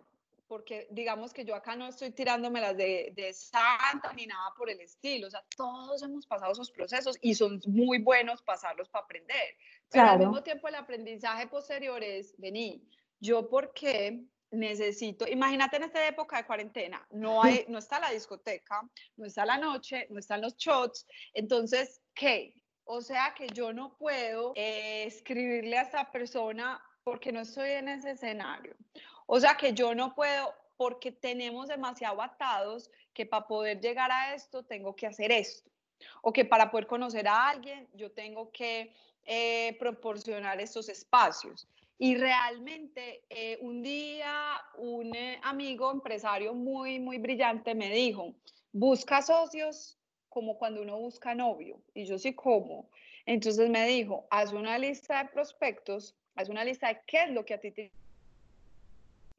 [0.50, 4.68] porque digamos que yo acá no estoy tirándome las de, de santa ni nada por
[4.68, 9.04] el estilo, o sea, todos hemos pasado esos procesos y son muy buenos pasarlos para
[9.04, 9.56] aprender,
[9.88, 12.82] pero al mismo tiempo el aprendizaje posterior es, vení,
[13.20, 18.10] yo por qué necesito, imagínate en esta época de cuarentena, no, hay, no está la
[18.10, 18.82] discoteca,
[19.18, 22.56] no está la noche, no están los shots, entonces, ¿qué?
[22.86, 27.88] O sea que yo no puedo eh, escribirle a esta persona porque no estoy en
[27.88, 28.74] ese escenario.
[29.32, 34.34] O sea que yo no puedo, porque tenemos demasiado atados que para poder llegar a
[34.34, 35.70] esto tengo que hacer esto.
[36.20, 38.92] O que para poder conocer a alguien yo tengo que
[39.24, 41.68] eh, proporcionar estos espacios.
[41.96, 48.34] Y realmente eh, un día un eh, amigo empresario muy, muy brillante me dijo,
[48.72, 49.96] busca socios
[50.28, 51.80] como cuando uno busca novio.
[51.94, 52.90] Y yo sí, ¿cómo?
[53.26, 57.44] Entonces me dijo, haz una lista de prospectos, haz una lista de qué es lo
[57.44, 57.70] que a ti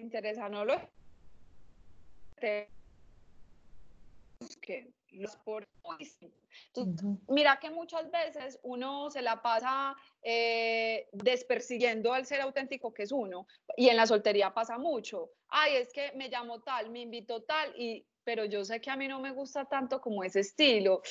[0.01, 0.75] interesa, no lo
[4.61, 5.67] que los por
[7.27, 13.11] mira que muchas veces uno se la pasa eh, despersiguiendo al ser auténtico que es
[13.11, 13.45] uno
[13.77, 15.31] y en la soltería pasa mucho.
[15.49, 18.95] Ay es que me llamo tal me invito tal y pero yo sé que a
[18.95, 21.01] mí no me gusta tanto como ese estilo.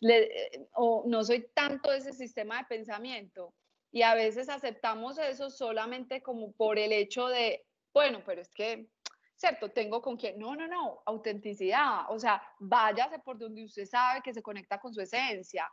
[0.00, 3.54] Eh, o no soy tanto de ese sistema de pensamiento.
[3.92, 7.64] Y a veces aceptamos eso solamente como por el hecho de
[7.94, 8.88] bueno, pero es que,
[9.36, 9.70] ¿cierto?
[9.70, 10.38] Tengo con quién.
[10.38, 12.06] No, no, no, autenticidad.
[12.10, 15.70] O sea, váyase por donde usted sabe que se conecta con su esencia.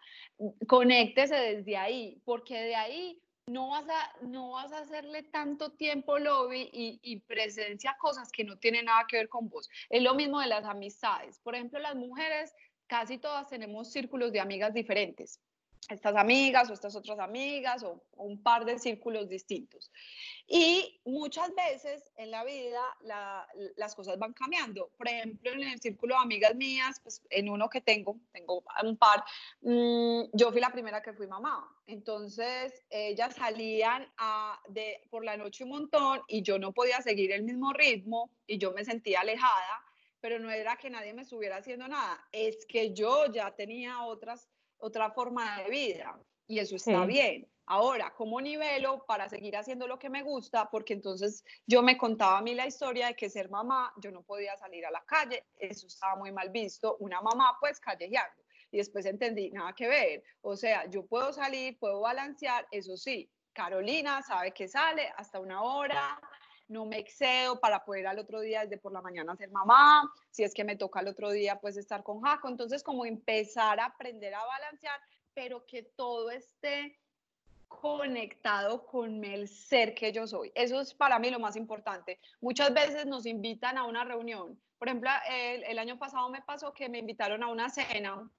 [0.67, 6.19] Conéctese desde ahí, porque de ahí no vas a, no vas a hacerle tanto tiempo
[6.19, 9.67] lobby y, y, presencia cosas que no tienen nada que ver con vos.
[9.89, 11.39] Es lo mismo de las amistades.
[11.39, 12.53] Por ejemplo, las mujeres,
[12.88, 15.41] casi todas tenemos círculos de amigas diferentes
[15.89, 19.91] estas amigas o estas otras amigas o, un par de círculos distintos.
[20.47, 22.82] Y muchas veces en la vida
[23.75, 24.91] las cosas van cambiando.
[24.95, 28.97] Por ejemplo, en el círculo de amigas mías, pues en uno que tengo, tengo un
[28.97, 29.23] par,
[29.61, 31.67] mm, yo fui la primera que fui mamá.
[31.88, 34.07] Entonces, ellas salían
[34.69, 38.59] de, por la noche un montón y yo no podía seguir el mismo ritmo y
[38.59, 39.84] yo me sentía alejada,
[40.19, 44.47] pero no era que nadie me estuviera haciendo nada, es que yo ya tenía otras
[44.82, 47.47] otra forma de vida y eso está bien.
[47.67, 50.69] Ahora, ¿cómo nivelo para seguir haciendo lo que me gusta?
[50.69, 54.23] Porque entonces yo me contaba a mí la historia de que ser mamá, yo no
[54.23, 58.43] podía salir a la calle, eso estaba muy mal visto, una mamá pues callejeando.
[58.69, 60.23] Y después entendí, nada que ver.
[60.41, 65.61] O sea, yo puedo salir, puedo balancear, eso sí, Carolina sabe que sale hasta una
[65.61, 66.19] hora,
[66.72, 70.43] no me excedo para poder al otro día desde por la mañana ser mamá, si
[70.43, 73.86] es que me toca al otro día pues estar con Jaco, entonces como empezar a
[73.86, 74.99] aprender a balancear,
[75.34, 76.97] pero que todo esté
[77.67, 80.51] conectado con el ser que yo soy.
[80.55, 82.19] Eso es para mí lo más importante.
[82.39, 84.59] Muchas veces nos invitan a una reunión.
[84.78, 88.30] Por ejemplo, el, el año pasado me pasó que me invitaron a una cena.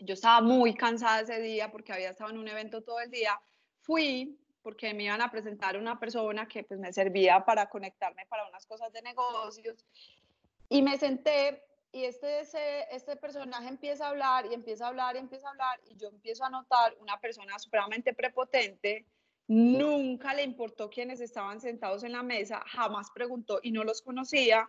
[0.00, 3.40] Yo estaba muy cansada ese día porque había estado en un evento todo el día.
[3.80, 8.48] Fui, porque me iban a presentar una persona que pues me servía para conectarme para
[8.48, 9.84] unas cosas de negocios.
[10.68, 11.62] Y me senté
[11.92, 15.50] y este, ese, este personaje empieza a hablar y empieza a hablar y empieza a
[15.52, 19.06] hablar y yo empiezo a notar una persona supremamente prepotente,
[19.46, 24.68] nunca le importó quiénes estaban sentados en la mesa, jamás preguntó y no los conocía.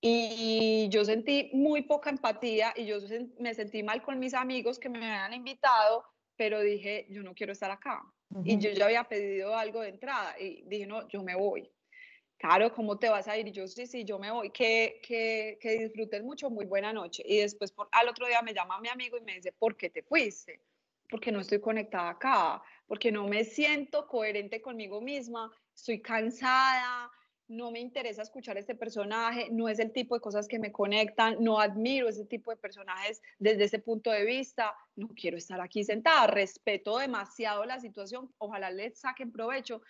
[0.00, 2.96] Y yo sentí muy poca empatía y yo
[3.38, 6.06] me sentí mal con mis amigos que me habían invitado,
[6.36, 8.02] pero dije, yo no quiero estar acá.
[8.44, 11.70] Y yo ya había pedido algo de entrada y dije, no, yo me voy.
[12.38, 13.46] Claro, ¿cómo te vas a ir?
[13.46, 14.50] Y yo, sí, sí, yo me voy.
[14.50, 17.22] Que, que, que disfrutes mucho, muy buena noche.
[17.26, 19.90] Y después por, al otro día me llama mi amigo y me dice, ¿por qué
[19.90, 20.60] te fuiste?
[21.10, 27.10] Porque no estoy conectada acá, porque no me siento coherente conmigo misma, estoy cansada,
[27.52, 31.36] no me interesa escuchar este personaje, no es el tipo de cosas que me conectan,
[31.40, 35.84] no admiro ese tipo de personajes desde ese punto de vista, no quiero estar aquí
[35.84, 39.82] sentada, respeto demasiado la situación, ojalá le saquen provecho,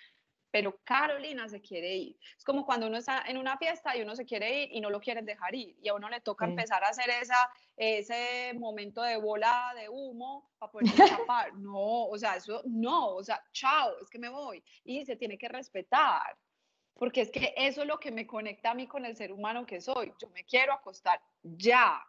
[0.50, 2.16] pero Carolina se quiere ir.
[2.36, 4.90] Es como cuando uno está en una fiesta y uno se quiere ir y no
[4.90, 9.02] lo quieren dejar ir y a uno le toca empezar a hacer esa, ese momento
[9.02, 10.86] de bola de humo para poder
[11.26, 11.54] escapar.
[11.54, 15.38] No, o sea, eso no, o sea, chao, es que me voy y se tiene
[15.38, 16.36] que respetar
[17.02, 19.66] porque es que eso es lo que me conecta a mí con el ser humano
[19.66, 20.12] que soy.
[20.20, 22.00] Yo me quiero acostar ya.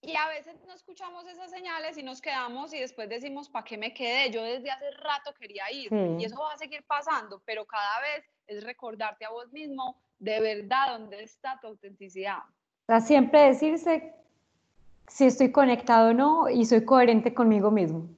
[0.00, 3.78] Y a veces no escuchamos esas señales y nos quedamos y después decimos, ¿para qué
[3.78, 4.32] me quedé?
[4.32, 8.24] Yo desde hace rato quería ir y eso va a seguir pasando, pero cada vez
[8.48, 12.38] es recordarte a vos mismo de verdad dónde está tu autenticidad.
[12.38, 14.12] O sea, siempre decirse
[15.06, 18.08] si estoy conectado o no y soy coherente conmigo mismo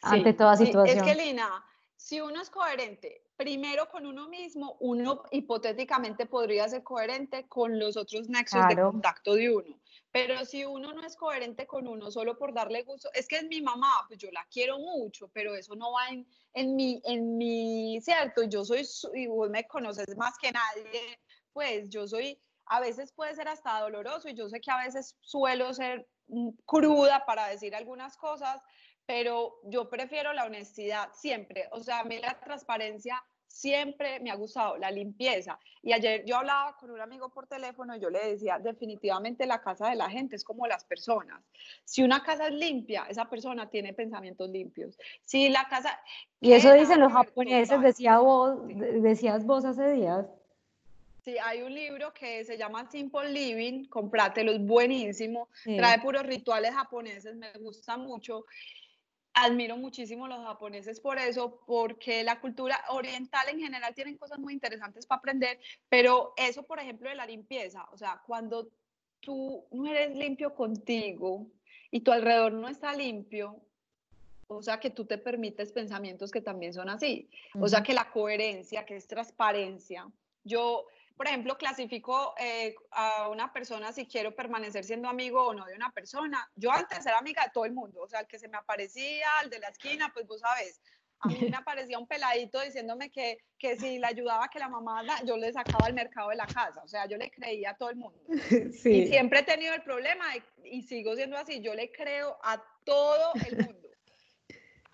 [0.00, 1.06] ante toda situación.
[1.06, 1.62] es que Lina,
[1.94, 7.96] si uno es coherente primero con uno mismo, uno hipotéticamente podría ser coherente con los
[7.96, 9.78] otros nexos de contacto de uno.
[10.10, 13.44] Pero si uno no es coherente con uno solo por darle gusto, es que es
[13.44, 17.36] mi mamá, pues yo la quiero mucho, pero eso no va en, en mi, en
[17.36, 21.18] mi, cierto, yo soy, y vos me conoces más que nadie,
[21.52, 25.16] pues yo soy, a veces puede ser hasta doloroso y yo sé que a veces
[25.20, 28.62] suelo ser mm, cruda para decir algunas cosas,
[29.06, 31.68] pero yo prefiero la honestidad siempre.
[31.70, 35.58] O sea, a mí la transparencia siempre me ha gustado, la limpieza.
[35.82, 39.62] Y ayer yo hablaba con un amigo por teléfono y yo le decía, definitivamente la
[39.62, 41.42] casa de la gente es como las personas.
[41.84, 44.98] Si una casa es limpia, esa persona tiene pensamientos limpios.
[45.24, 45.98] Si la casa...
[46.40, 50.26] Y eso dicen los japoneses, decía vos, decías vos hace días.
[51.24, 56.72] Sí, hay un libro que se llama Simple Living, comprátelo, es buenísimo, trae puros rituales
[56.72, 58.44] japoneses, me gusta mucho
[59.36, 64.38] admiro muchísimo a los japoneses por eso, porque la cultura oriental en general tienen cosas
[64.38, 65.60] muy interesantes para aprender,
[65.90, 68.68] pero eso, por ejemplo, de la limpieza, o sea, cuando
[69.20, 71.46] tú no eres limpio contigo
[71.90, 73.60] y tu alrededor no está limpio,
[74.48, 77.28] o sea, que tú te permites pensamientos que también son así,
[77.60, 80.08] o sea, que la coherencia, que es transparencia.
[80.44, 80.86] Yo,
[81.16, 85.74] por ejemplo, clasifico eh, a una persona si quiero permanecer siendo amigo o no de
[85.74, 86.48] una persona.
[86.54, 89.26] Yo antes era amiga de todo el mundo, o sea, el que se me aparecía,
[89.42, 90.80] el de la esquina, pues vos sabes.
[91.20, 95.02] A mí me aparecía un peladito diciéndome que, que si le ayudaba que la mamá,
[95.24, 96.82] yo le sacaba al mercado de la casa.
[96.84, 98.20] O sea, yo le creía a todo el mundo.
[98.84, 100.26] Y siempre he tenido el problema
[100.62, 101.62] y sigo siendo así.
[101.62, 103.85] Yo le creo a todo el mundo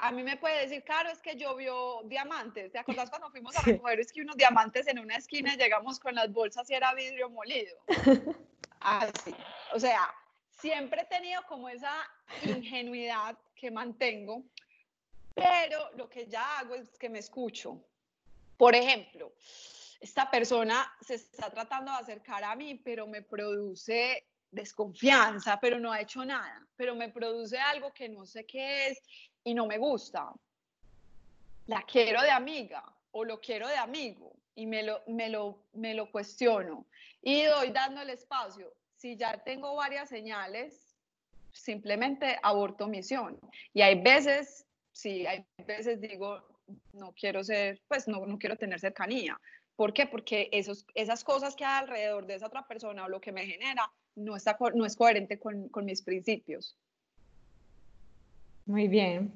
[0.03, 2.73] a mí me puede decir, claro, es que llovió diamantes.
[2.73, 6.01] ¿Te acuerdas cuando fuimos a recoger es que unos diamantes en una esquina y llegamos
[6.01, 7.77] con las bolsas y era vidrio molido?
[8.81, 9.33] Así.
[9.73, 10.13] O sea,
[10.51, 11.95] siempre he tenido como esa
[12.43, 14.43] ingenuidad que mantengo,
[15.37, 17.81] pero lo que ya hago es que me escucho.
[18.57, 19.33] Por ejemplo,
[20.01, 25.93] esta persona se está tratando de acercar a mí, pero me produce desconfianza, pero no
[25.93, 29.01] ha hecho nada, pero me produce algo que no sé qué es
[29.45, 30.33] y no me gusta.
[31.67, 32.83] La quiero de amiga
[33.13, 36.87] o lo quiero de amigo y me lo, me lo, me lo cuestiono
[37.23, 38.73] y doy dando el espacio.
[38.97, 40.97] Si ya tengo varias señales,
[41.53, 43.39] simplemente aborto misión.
[43.73, 46.43] Y hay veces, sí, hay veces digo,
[46.93, 49.41] no quiero ser, pues no, no quiero tener cercanía.
[49.77, 50.07] ¿Por qué?
[50.07, 53.47] Porque esos, esas cosas que hay alrededor de esa otra persona o lo que me
[53.47, 56.77] genera no, está, no es coherente con, con mis principios.
[58.73, 59.35] Muy bien.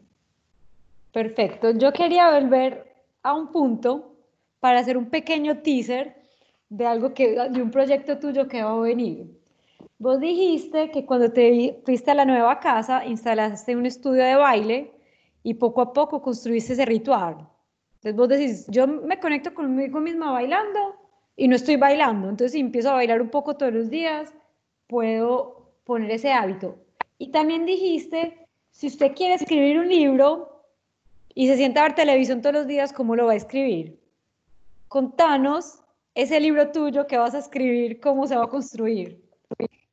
[1.13, 1.73] Perfecto.
[1.73, 2.91] Yo quería volver
[3.23, 4.17] a un punto
[4.61, 6.17] para hacer un pequeño teaser
[6.71, 9.39] de algo que, de un proyecto tuyo que va a venir.
[9.99, 14.93] Vos dijiste que cuando te fuiste a la nueva casa instalaste un estudio de baile
[15.43, 17.47] y poco a poco construiste ese ritual.
[17.97, 20.97] Entonces vos decís, yo me conecto conmigo misma bailando
[21.37, 22.31] y no estoy bailando.
[22.31, 24.33] Entonces si empiezo a bailar un poco todos los días,
[24.87, 26.79] puedo poner ese hábito.
[27.19, 28.46] Y también dijiste,
[28.77, 30.63] si usted quiere escribir un libro
[31.35, 33.99] y se sienta a ver televisión todos los días, ¿cómo lo va a escribir?
[34.89, 35.81] Contanos
[36.15, 39.19] ese libro tuyo que vas a escribir, cómo se va a construir.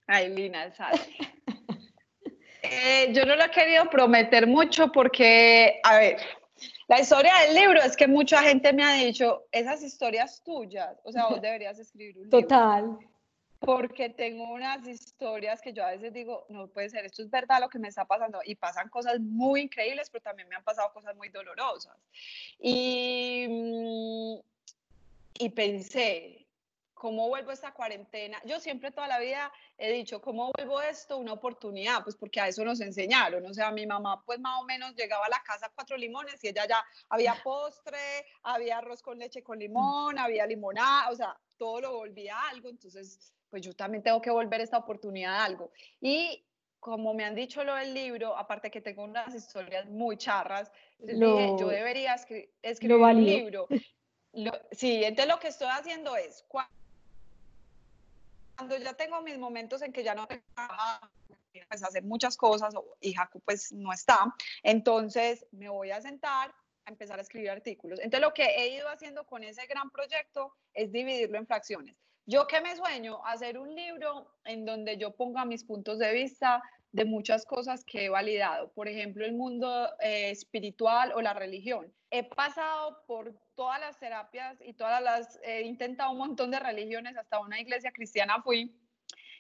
[0.06, 0.66] Ay, Lina,
[2.62, 6.18] eh, yo no lo he querido prometer mucho porque, a ver,
[6.90, 11.12] la historia del libro es que mucha gente me ha dicho, esas historias tuyas, o
[11.14, 12.42] sea, vos deberías escribir un libro.
[12.42, 12.98] Total.
[13.66, 17.62] Porque tengo unas historias que yo a veces digo, no puede ser, esto es verdad
[17.62, 18.40] lo que me está pasando.
[18.44, 21.98] Y pasan cosas muy increíbles, pero también me han pasado cosas muy dolorosas.
[22.60, 24.40] Y, mm,
[25.40, 26.44] y pensé,
[27.04, 28.42] ¿cómo vuelvo esta cuarentena?
[28.46, 32.04] Yo siempre toda la vida he dicho, ¿cómo vuelvo esto una oportunidad?
[32.04, 33.46] Pues porque a eso nos enseñaron.
[33.46, 36.48] O sea, mi mamá pues más o menos llegaba a la casa cuatro limones y
[36.48, 41.82] ella ya había postre, había arroz con leche con limón, había limonada, o sea, todo
[41.82, 42.70] lo volvía algo.
[42.70, 45.72] Entonces, pues yo también tengo que volver esta oportunidad a algo.
[46.02, 46.44] Y
[46.80, 51.20] como me han dicho lo del libro, aparte que tengo unas historias muy charras, dije,
[51.20, 53.68] yo debería escribir un libro.
[54.72, 56.72] sí, entonces lo que estoy haciendo es, cuando
[58.80, 60.42] ya tengo mis momentos en que ya no tengo
[61.70, 64.34] pues, hacer muchas cosas y Jaco pues no está,
[64.64, 68.00] entonces me voy a sentar a empezar a escribir artículos.
[68.00, 71.96] Entonces lo que he ido haciendo con ese gran proyecto es dividirlo en fracciones.
[72.26, 76.62] Yo que me sueño hacer un libro en donde yo ponga mis puntos de vista
[76.92, 81.92] de muchas cosas que he validado, por ejemplo, el mundo eh, espiritual o la religión.
[82.12, 87.18] He pasado por todas las terapias y todas las, he intentado un montón de religiones,
[87.18, 88.72] hasta una iglesia cristiana fui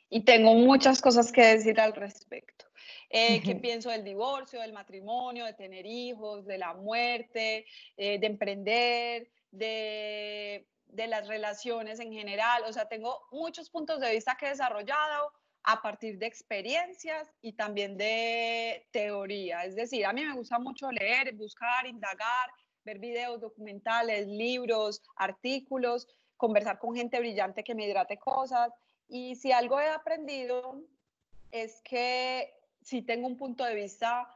[0.09, 2.65] y tengo muchas cosas que decir al respecto.
[3.09, 7.65] Eh, ¿Qué pienso del divorcio, del matrimonio, de tener hijos, de la muerte,
[7.97, 12.63] eh, de emprender, de, de las relaciones en general?
[12.65, 15.31] O sea, tengo muchos puntos de vista que he desarrollado
[15.63, 19.63] a partir de experiencias y también de teoría.
[19.63, 22.49] Es decir, a mí me gusta mucho leer, buscar, indagar,
[22.83, 28.71] ver videos, documentales, libros, artículos, conversar con gente brillante que me hidrate cosas.
[29.07, 30.81] Y si algo he aprendido
[31.51, 34.27] es que si tengo un punto de vista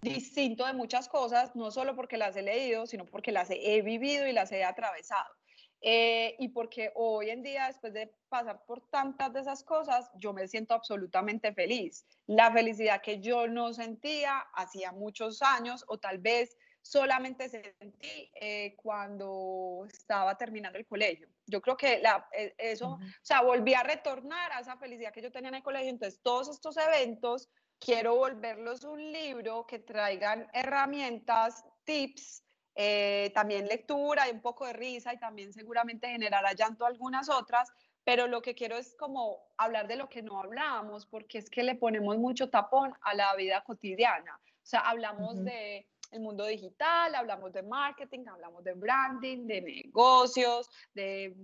[0.00, 4.28] distinto de muchas cosas, no solo porque las he leído, sino porque las he vivido
[4.28, 5.37] y las he atravesado.
[5.80, 10.32] Eh, y porque hoy en día, después de pasar por tantas de esas cosas, yo
[10.32, 12.04] me siento absolutamente feliz.
[12.26, 18.74] La felicidad que yo no sentía hacía muchos años o tal vez solamente sentí eh,
[18.76, 21.28] cuando estaba terminando el colegio.
[21.46, 25.22] Yo creo que la, eh, eso, o sea, volví a retornar a esa felicidad que
[25.22, 25.90] yo tenía en el colegio.
[25.90, 27.48] Entonces, todos estos eventos,
[27.78, 32.42] quiero volverlos un libro que traigan herramientas, tips,
[32.80, 37.72] eh, también lectura y un poco de risa y también seguramente generará llanto algunas otras,
[38.04, 41.64] pero lo que quiero es como hablar de lo que no hablamos, porque es que
[41.64, 44.40] le ponemos mucho tapón a la vida cotidiana.
[44.44, 50.70] O sea, hablamos de el mundo digital, hablamos de marketing, hablamos de branding, de negocios,
[50.94, 51.34] de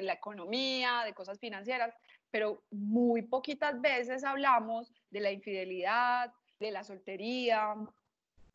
[0.00, 1.92] la economía, de cosas financieras,
[2.30, 7.74] pero muy poquitas veces hablamos de la infidelidad, de la soltería,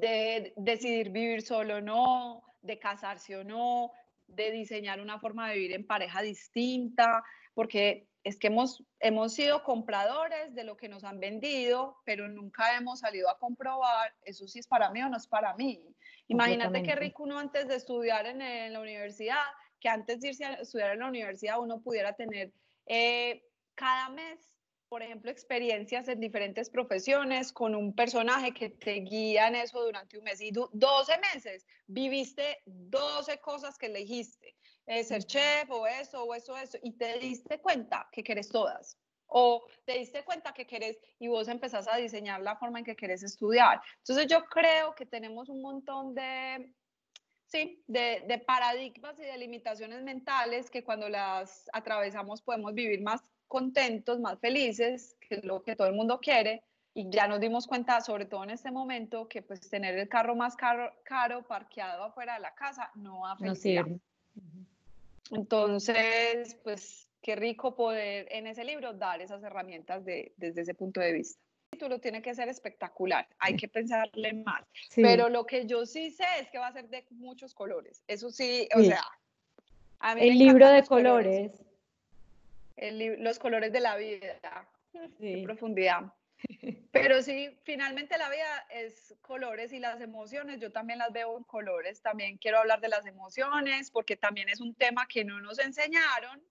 [0.03, 3.91] de decidir vivir solo o no, de casarse o no,
[4.27, 7.23] de diseñar una forma de vivir en pareja distinta,
[7.53, 12.75] porque es que hemos, hemos sido compradores de lo que nos han vendido, pero nunca
[12.75, 15.81] hemos salido a comprobar eso sí es para mí o no es para mí.
[16.27, 19.43] Imagínate qué rico uno antes de estudiar en, en, la universidad,
[19.79, 22.51] que antes de irse a estudiar en la universidad uno pudiera tener
[22.87, 23.41] eh,
[23.75, 24.52] cada mes
[24.93, 30.19] por ejemplo, experiencias en diferentes profesiones con un personaje que te guía en eso durante
[30.19, 30.39] un mes.
[30.39, 36.55] Y 12 meses viviste 12 cosas que elegiste, eh, ser chef o eso o eso,
[36.55, 38.99] eso, y te diste cuenta que querés todas.
[39.25, 42.95] O te diste cuenta que querés y vos empezás a diseñar la forma en que
[42.95, 43.81] querés estudiar.
[43.97, 46.71] Entonces yo creo que tenemos un montón de,
[47.47, 53.32] sí, de, de paradigmas y de limitaciones mentales que cuando las atravesamos podemos vivir más
[53.53, 56.63] contentos, más felices, que es lo que todo el mundo quiere.
[56.95, 60.35] Y ya nos dimos cuenta, sobre todo en este momento, que pues tener el carro
[60.35, 63.53] más caro, caro parqueado afuera de la casa no va a No
[65.29, 70.99] Entonces, pues qué rico poder en ese libro dar esas herramientas de, desde ese punto
[70.99, 71.39] de vista.
[71.73, 74.63] El título tiene que ser espectacular, hay que pensarle más.
[74.95, 78.03] Pero lo que yo sí sé es que va a ser de muchos colores.
[78.07, 79.03] Eso sí, o sea.
[80.17, 81.51] el libro de colores
[82.76, 84.69] los colores de la vida,
[85.19, 85.43] sí.
[85.43, 86.13] profundidad.
[86.91, 91.43] Pero sí, finalmente la vida es colores y las emociones, yo también las veo en
[91.43, 95.59] colores, también quiero hablar de las emociones porque también es un tema que no nos
[95.59, 96.43] enseñaron,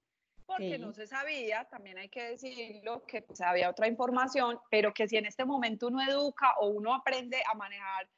[0.47, 5.09] porque no se sabía, también hay que decirlo, que pues, había otra información, pero que
[5.09, 8.09] si en este momento uno educa o uno aprende a manejar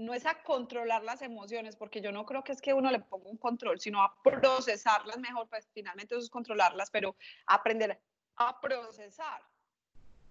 [0.00, 3.00] no es a controlar las emociones, porque yo no creo que es que uno le
[3.00, 7.14] ponga un control, sino a procesarlas mejor, pues finalmente eso es controlarlas, pero
[7.46, 8.00] aprender
[8.36, 9.42] a procesar.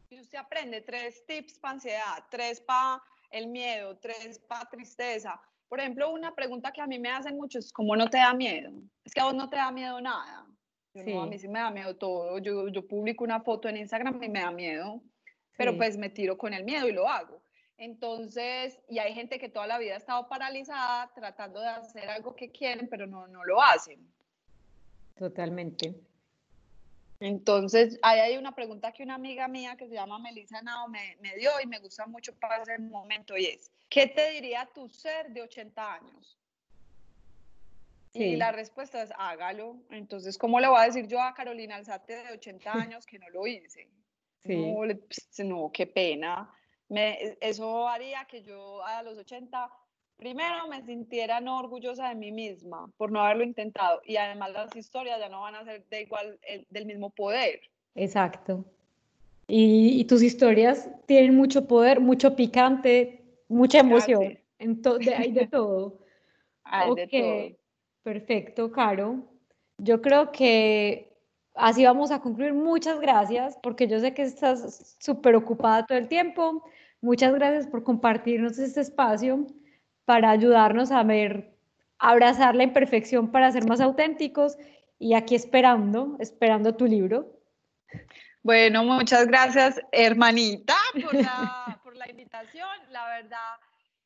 [0.08, 5.40] Si usted aprende tres tips para ansiedad, tres para el miedo, tres para tristeza.
[5.68, 8.34] Por ejemplo, una pregunta que a mí me hacen mucho es, ¿cómo no te da
[8.34, 8.72] miedo?
[9.06, 10.48] Es que a vos no te da miedo nada.
[10.96, 12.40] a mí sí me da miedo todo.
[12.40, 15.00] Yo, yo publico una foto en Instagram y me da miedo,
[15.56, 17.40] pero pues me tiro con el miedo y lo hago.
[17.80, 22.36] Entonces, y hay gente que toda la vida ha estado paralizada tratando de hacer algo
[22.36, 24.06] que quieren, pero no, no lo hacen.
[25.16, 25.96] Totalmente.
[27.22, 31.16] Entonces, ahí hay una pregunta que una amiga mía que se llama Melissa Nao me,
[31.22, 34.90] me dio y me gusta mucho para ese momento y es, ¿qué te diría tu
[34.90, 36.38] ser de 80 años?
[38.12, 39.78] Y la respuesta es, hágalo.
[39.90, 43.30] Entonces, ¿cómo le voy a decir yo a Carolina Alzate de 80 años que no
[43.30, 43.90] lo hice?
[44.44, 44.56] Sí.
[44.56, 46.54] No, pues, no, qué pena
[46.90, 49.70] me, eso haría que yo a los 80
[50.18, 54.76] primero me sintiera no orgullosa de mí misma por no haberlo intentado y además las
[54.76, 57.62] historias ya no van a ser de igual del mismo poder.
[57.96, 58.66] Exacto.
[59.48, 64.38] Y, tus historias tienen mucho poder, mucho picante, mucha emoción.
[64.60, 64.82] En
[65.18, 66.00] hay de todo.
[66.64, 67.58] hay de todo.
[68.04, 69.24] Perfecto, Caro.
[69.80, 71.09] Yo creo que
[71.60, 72.54] así vamos a concluir.
[72.54, 76.64] Muchas gracias, porque yo sé que estás súper ocupada todo el tiempo.
[77.02, 79.46] Muchas gracias por compartirnos este espacio
[80.06, 81.56] para ayudarnos a ver,
[81.98, 84.58] abrazar la imperfección para ser más auténticos
[84.98, 87.40] y aquí esperando, esperando tu libro.
[88.42, 90.76] Bueno, muchas gracias, hermanita,
[91.84, 92.68] por la, invitación.
[92.90, 93.38] La verdad,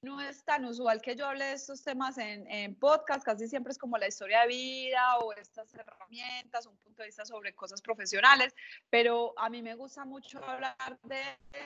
[0.04, 3.72] no es tan usual que yo hable de estos temas en, en, podcast, casi siempre
[3.72, 7.82] es como la historia de vida o estas herramientas, un punto de vista sobre cosas
[7.82, 8.54] profesionales,
[8.90, 11.22] pero a mí me gusta mucho hablar de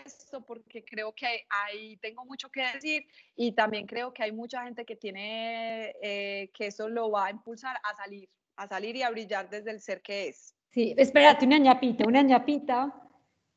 [0.06, 4.64] esto porque creo que ahí tengo mucho que decir y también creo que hay mucha
[4.64, 9.02] gente que tiene, eh, que eso lo va a impulsar a salir, a salir y
[9.02, 10.54] a brillar desde el ser que es.
[10.70, 12.94] Sí, espérate, una ñapita, una ñapita.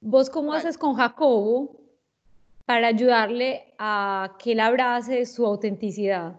[0.00, 1.79] ¿Vos cómo haces con Jacobo?
[2.70, 6.38] Para ayudarle a que él abrace su autenticidad?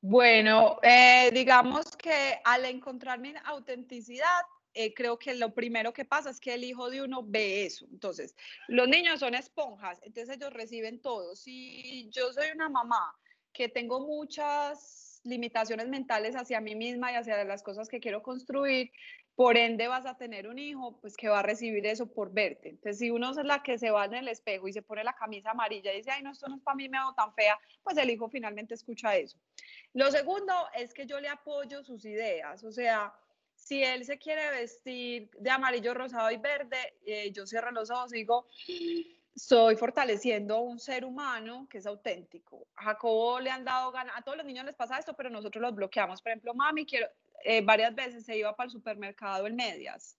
[0.00, 4.40] Bueno, eh, digamos que al encontrar mi autenticidad,
[4.74, 7.86] eh, creo que lo primero que pasa es que el hijo de uno ve eso.
[7.92, 8.34] Entonces,
[8.66, 11.36] los niños son esponjas, entonces ellos reciben todo.
[11.36, 13.16] Si yo soy una mamá
[13.52, 18.90] que tengo muchas limitaciones mentales hacia mí misma y hacia las cosas que quiero construir,
[19.38, 22.70] por ende vas a tener un hijo, pues que va a recibir eso por verte.
[22.70, 25.14] Entonces, si uno es la que se va en el espejo y se pone la
[25.14, 27.56] camisa amarilla y dice, ay, no, esto no es para mí, me veo tan fea,
[27.84, 29.38] pues el hijo finalmente escucha eso.
[29.94, 33.14] Lo segundo es que yo le apoyo sus ideas, o sea,
[33.54, 38.12] si él se quiere vestir de amarillo, rosado y verde, eh, yo cierro los ojos
[38.14, 38.48] y digo,
[39.36, 42.66] estoy fortaleciendo un ser humano que es auténtico.
[42.74, 45.62] A Jacobo le han dado ganas, a todos los niños les pasa esto, pero nosotros
[45.62, 46.20] los bloqueamos.
[46.20, 47.06] Por ejemplo, mami, quiero,
[47.44, 50.16] eh, varias veces se iba para el supermercado en medias.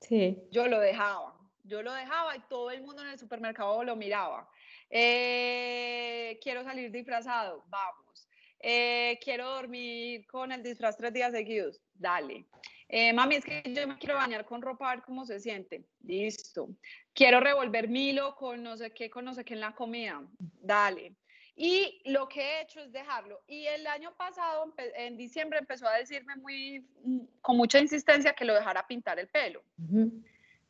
[0.00, 0.38] Sí.
[0.50, 1.34] Yo lo dejaba,
[1.64, 4.48] yo lo dejaba y todo el mundo en el supermercado lo miraba.
[4.90, 8.28] Eh, quiero salir disfrazado, vamos.
[8.60, 12.46] eh, quiero dormir con el disfraz tres días seguidos, dale.
[12.88, 15.84] Eh, mami, es que yo me quiero bañar con ropa a ver cómo se siente.
[16.02, 16.68] Listo.
[17.12, 20.22] Quiero revolver Milo con no sé qué, con no sé qué en la comida.
[20.38, 21.14] Dale.
[21.56, 23.42] Y lo que he hecho es dejarlo.
[23.46, 28.44] Y el año pasado, en diciembre, empezó a decirme muy, mm, con mucha insistencia que
[28.44, 29.62] lo dejara pintar el pelo.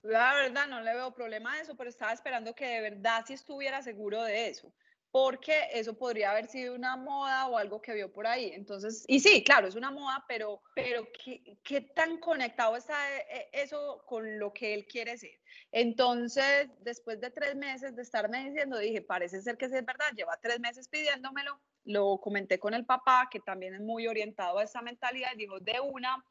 [0.03, 3.33] La verdad, no le veo problema a eso, pero estaba esperando que de verdad sí
[3.33, 4.71] estuviera seguro de eso
[5.15, 8.51] porque eso podría haber sido una moda o algo que vio por ahí.
[8.53, 13.49] Entonces, y sí, claro, es una moda, pero, pero ¿qué, qué tan conectado está eh,
[13.53, 15.39] eso con lo que él quiere ser?
[15.71, 20.07] Entonces, después de tres meses de estarme diciendo, dije, parece ser que sí es verdad,
[20.17, 24.65] lleva tres meses pidiéndomelo, lo comenté con el papá, que también es muy orientado a
[24.65, 26.25] esa mentalidad, y dijo, de una,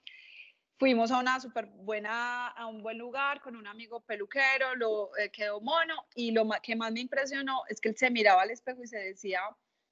[0.84, 5.29] fuimos a una súper buena, a un buen lugar con un amigo peluquero, lo eh,
[5.31, 8.84] quedó mono y lo que más me impresionó es que él se miraba al espejo
[8.84, 9.39] y se decía,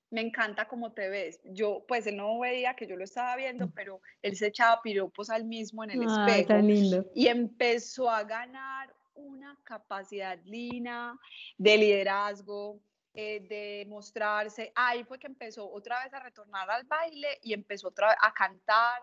[0.09, 1.39] me encanta cómo te ves.
[1.45, 3.71] Yo, pues él no veía que yo lo estaba viendo, mm.
[3.71, 6.57] pero él se echaba piropos al mismo en el espejo.
[6.57, 7.05] lindo.
[7.15, 11.17] Y empezó a ganar una capacidad lina
[11.57, 12.81] de liderazgo,
[13.13, 14.73] eh, de mostrarse.
[14.75, 18.33] Ahí fue que empezó otra vez a retornar al baile y empezó otra vez a
[18.33, 19.01] cantar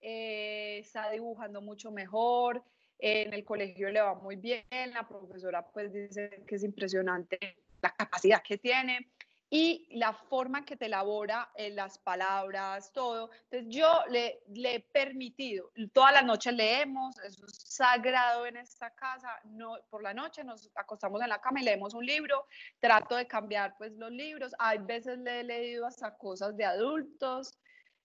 [0.00, 2.62] eh, está dibujando mucho mejor,
[2.98, 7.38] en el colegio le va muy bien, la profesora pues dice que es impresionante
[7.80, 9.08] la capacidad que tiene
[9.52, 13.30] y la forma que te elabora en las palabras, todo.
[13.50, 18.90] Entonces yo le, le, he permitido, toda la noche leemos, eso es sagrado en esta
[18.90, 22.46] casa, no, por la noche nos acostamos en la cama y leemos un libro,
[22.78, 27.58] trato de cambiar pues los libros, hay veces le he leído hasta cosas de adultos,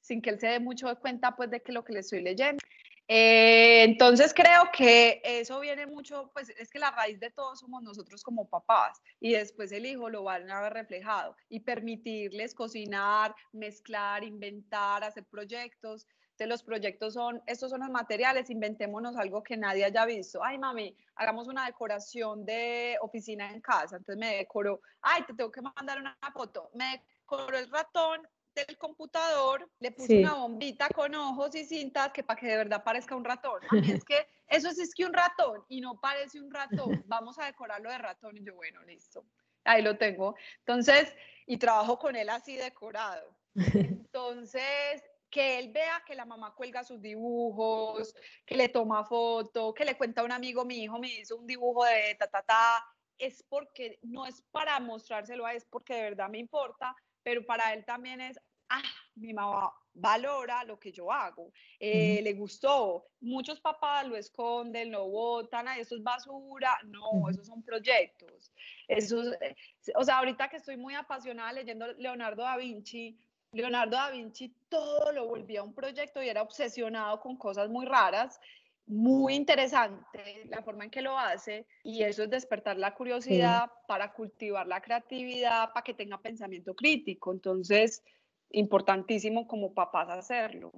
[0.06, 2.22] sin que él se dé mucho de cuenta pues de que lo que le estoy
[2.22, 2.60] leyendo.
[3.08, 7.84] Eh, entonces creo que eso viene mucho, pues es que la raíz de todo somos
[7.84, 13.36] nosotros como papás y después el hijo lo van a ver reflejado y permitirles cocinar,
[13.52, 16.08] mezclar, inventar, hacer proyectos.
[16.38, 20.44] De los proyectos son, estos son los materiales, inventémonos algo que nadie haya visto.
[20.44, 23.96] Ay, mami, hagamos una decoración de oficina en casa.
[23.96, 26.70] Entonces me decoró, ay, te tengo que mandar una foto.
[26.74, 32.24] Me decoró el ratón del computador, le puse una bombita con ojos y cintas que
[32.24, 33.62] para que de verdad parezca un ratón.
[33.70, 37.04] A mí es que eso es, es que un ratón y no parece un ratón.
[37.08, 39.26] Vamos a decorarlo de ratón y yo, bueno, listo.
[39.64, 40.36] Ahí lo tengo.
[40.60, 41.14] Entonces,
[41.46, 43.36] y trabajo con él así decorado.
[43.56, 48.14] Entonces, que él vea que la mamá cuelga sus dibujos,
[48.46, 51.48] que le toma foto, que le cuenta a un amigo, mi hijo me hizo un
[51.48, 52.86] dibujo de ta, ta, ta,
[53.18, 56.96] es porque no es para mostrárselo a es porque de verdad me importa,
[57.26, 58.84] pero para él también es, ah,
[59.16, 63.08] mi mamá valora lo que yo hago, eh, le gustó.
[63.20, 66.78] Muchos papás lo esconden, lo botan, eso es basura.
[66.84, 68.54] No, esos son proyectos.
[68.88, 69.56] Esos, eh,
[69.96, 73.18] o sea, ahorita que estoy muy apasionada leyendo Leonardo da Vinci,
[73.54, 78.40] Leonardo da Vinci todo lo volvía un proyecto y era obsesionado con cosas muy raras
[78.88, 84.14] muy interesante la forma en que lo hace y eso es despertar la curiosidad para
[84.14, 87.32] cultivar la creatividad, para que tenga pensamiento crítico.
[87.32, 88.04] Entonces,
[88.52, 90.72] importantísimo como papás hacerlo.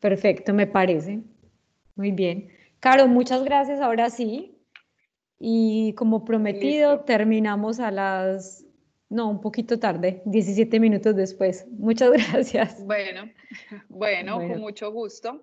[0.00, 1.20] Perfecto, me parece.
[1.96, 2.48] Muy bien.
[2.80, 3.80] Caro, muchas gracias.
[3.80, 4.54] Ahora sí.
[5.40, 8.66] Y como prometido, terminamos a las,
[9.08, 11.66] no, un poquito tarde, 17 minutos después.
[11.70, 12.84] Muchas gracias.
[12.84, 13.30] Bueno,
[13.88, 15.42] bueno, con mucho gusto.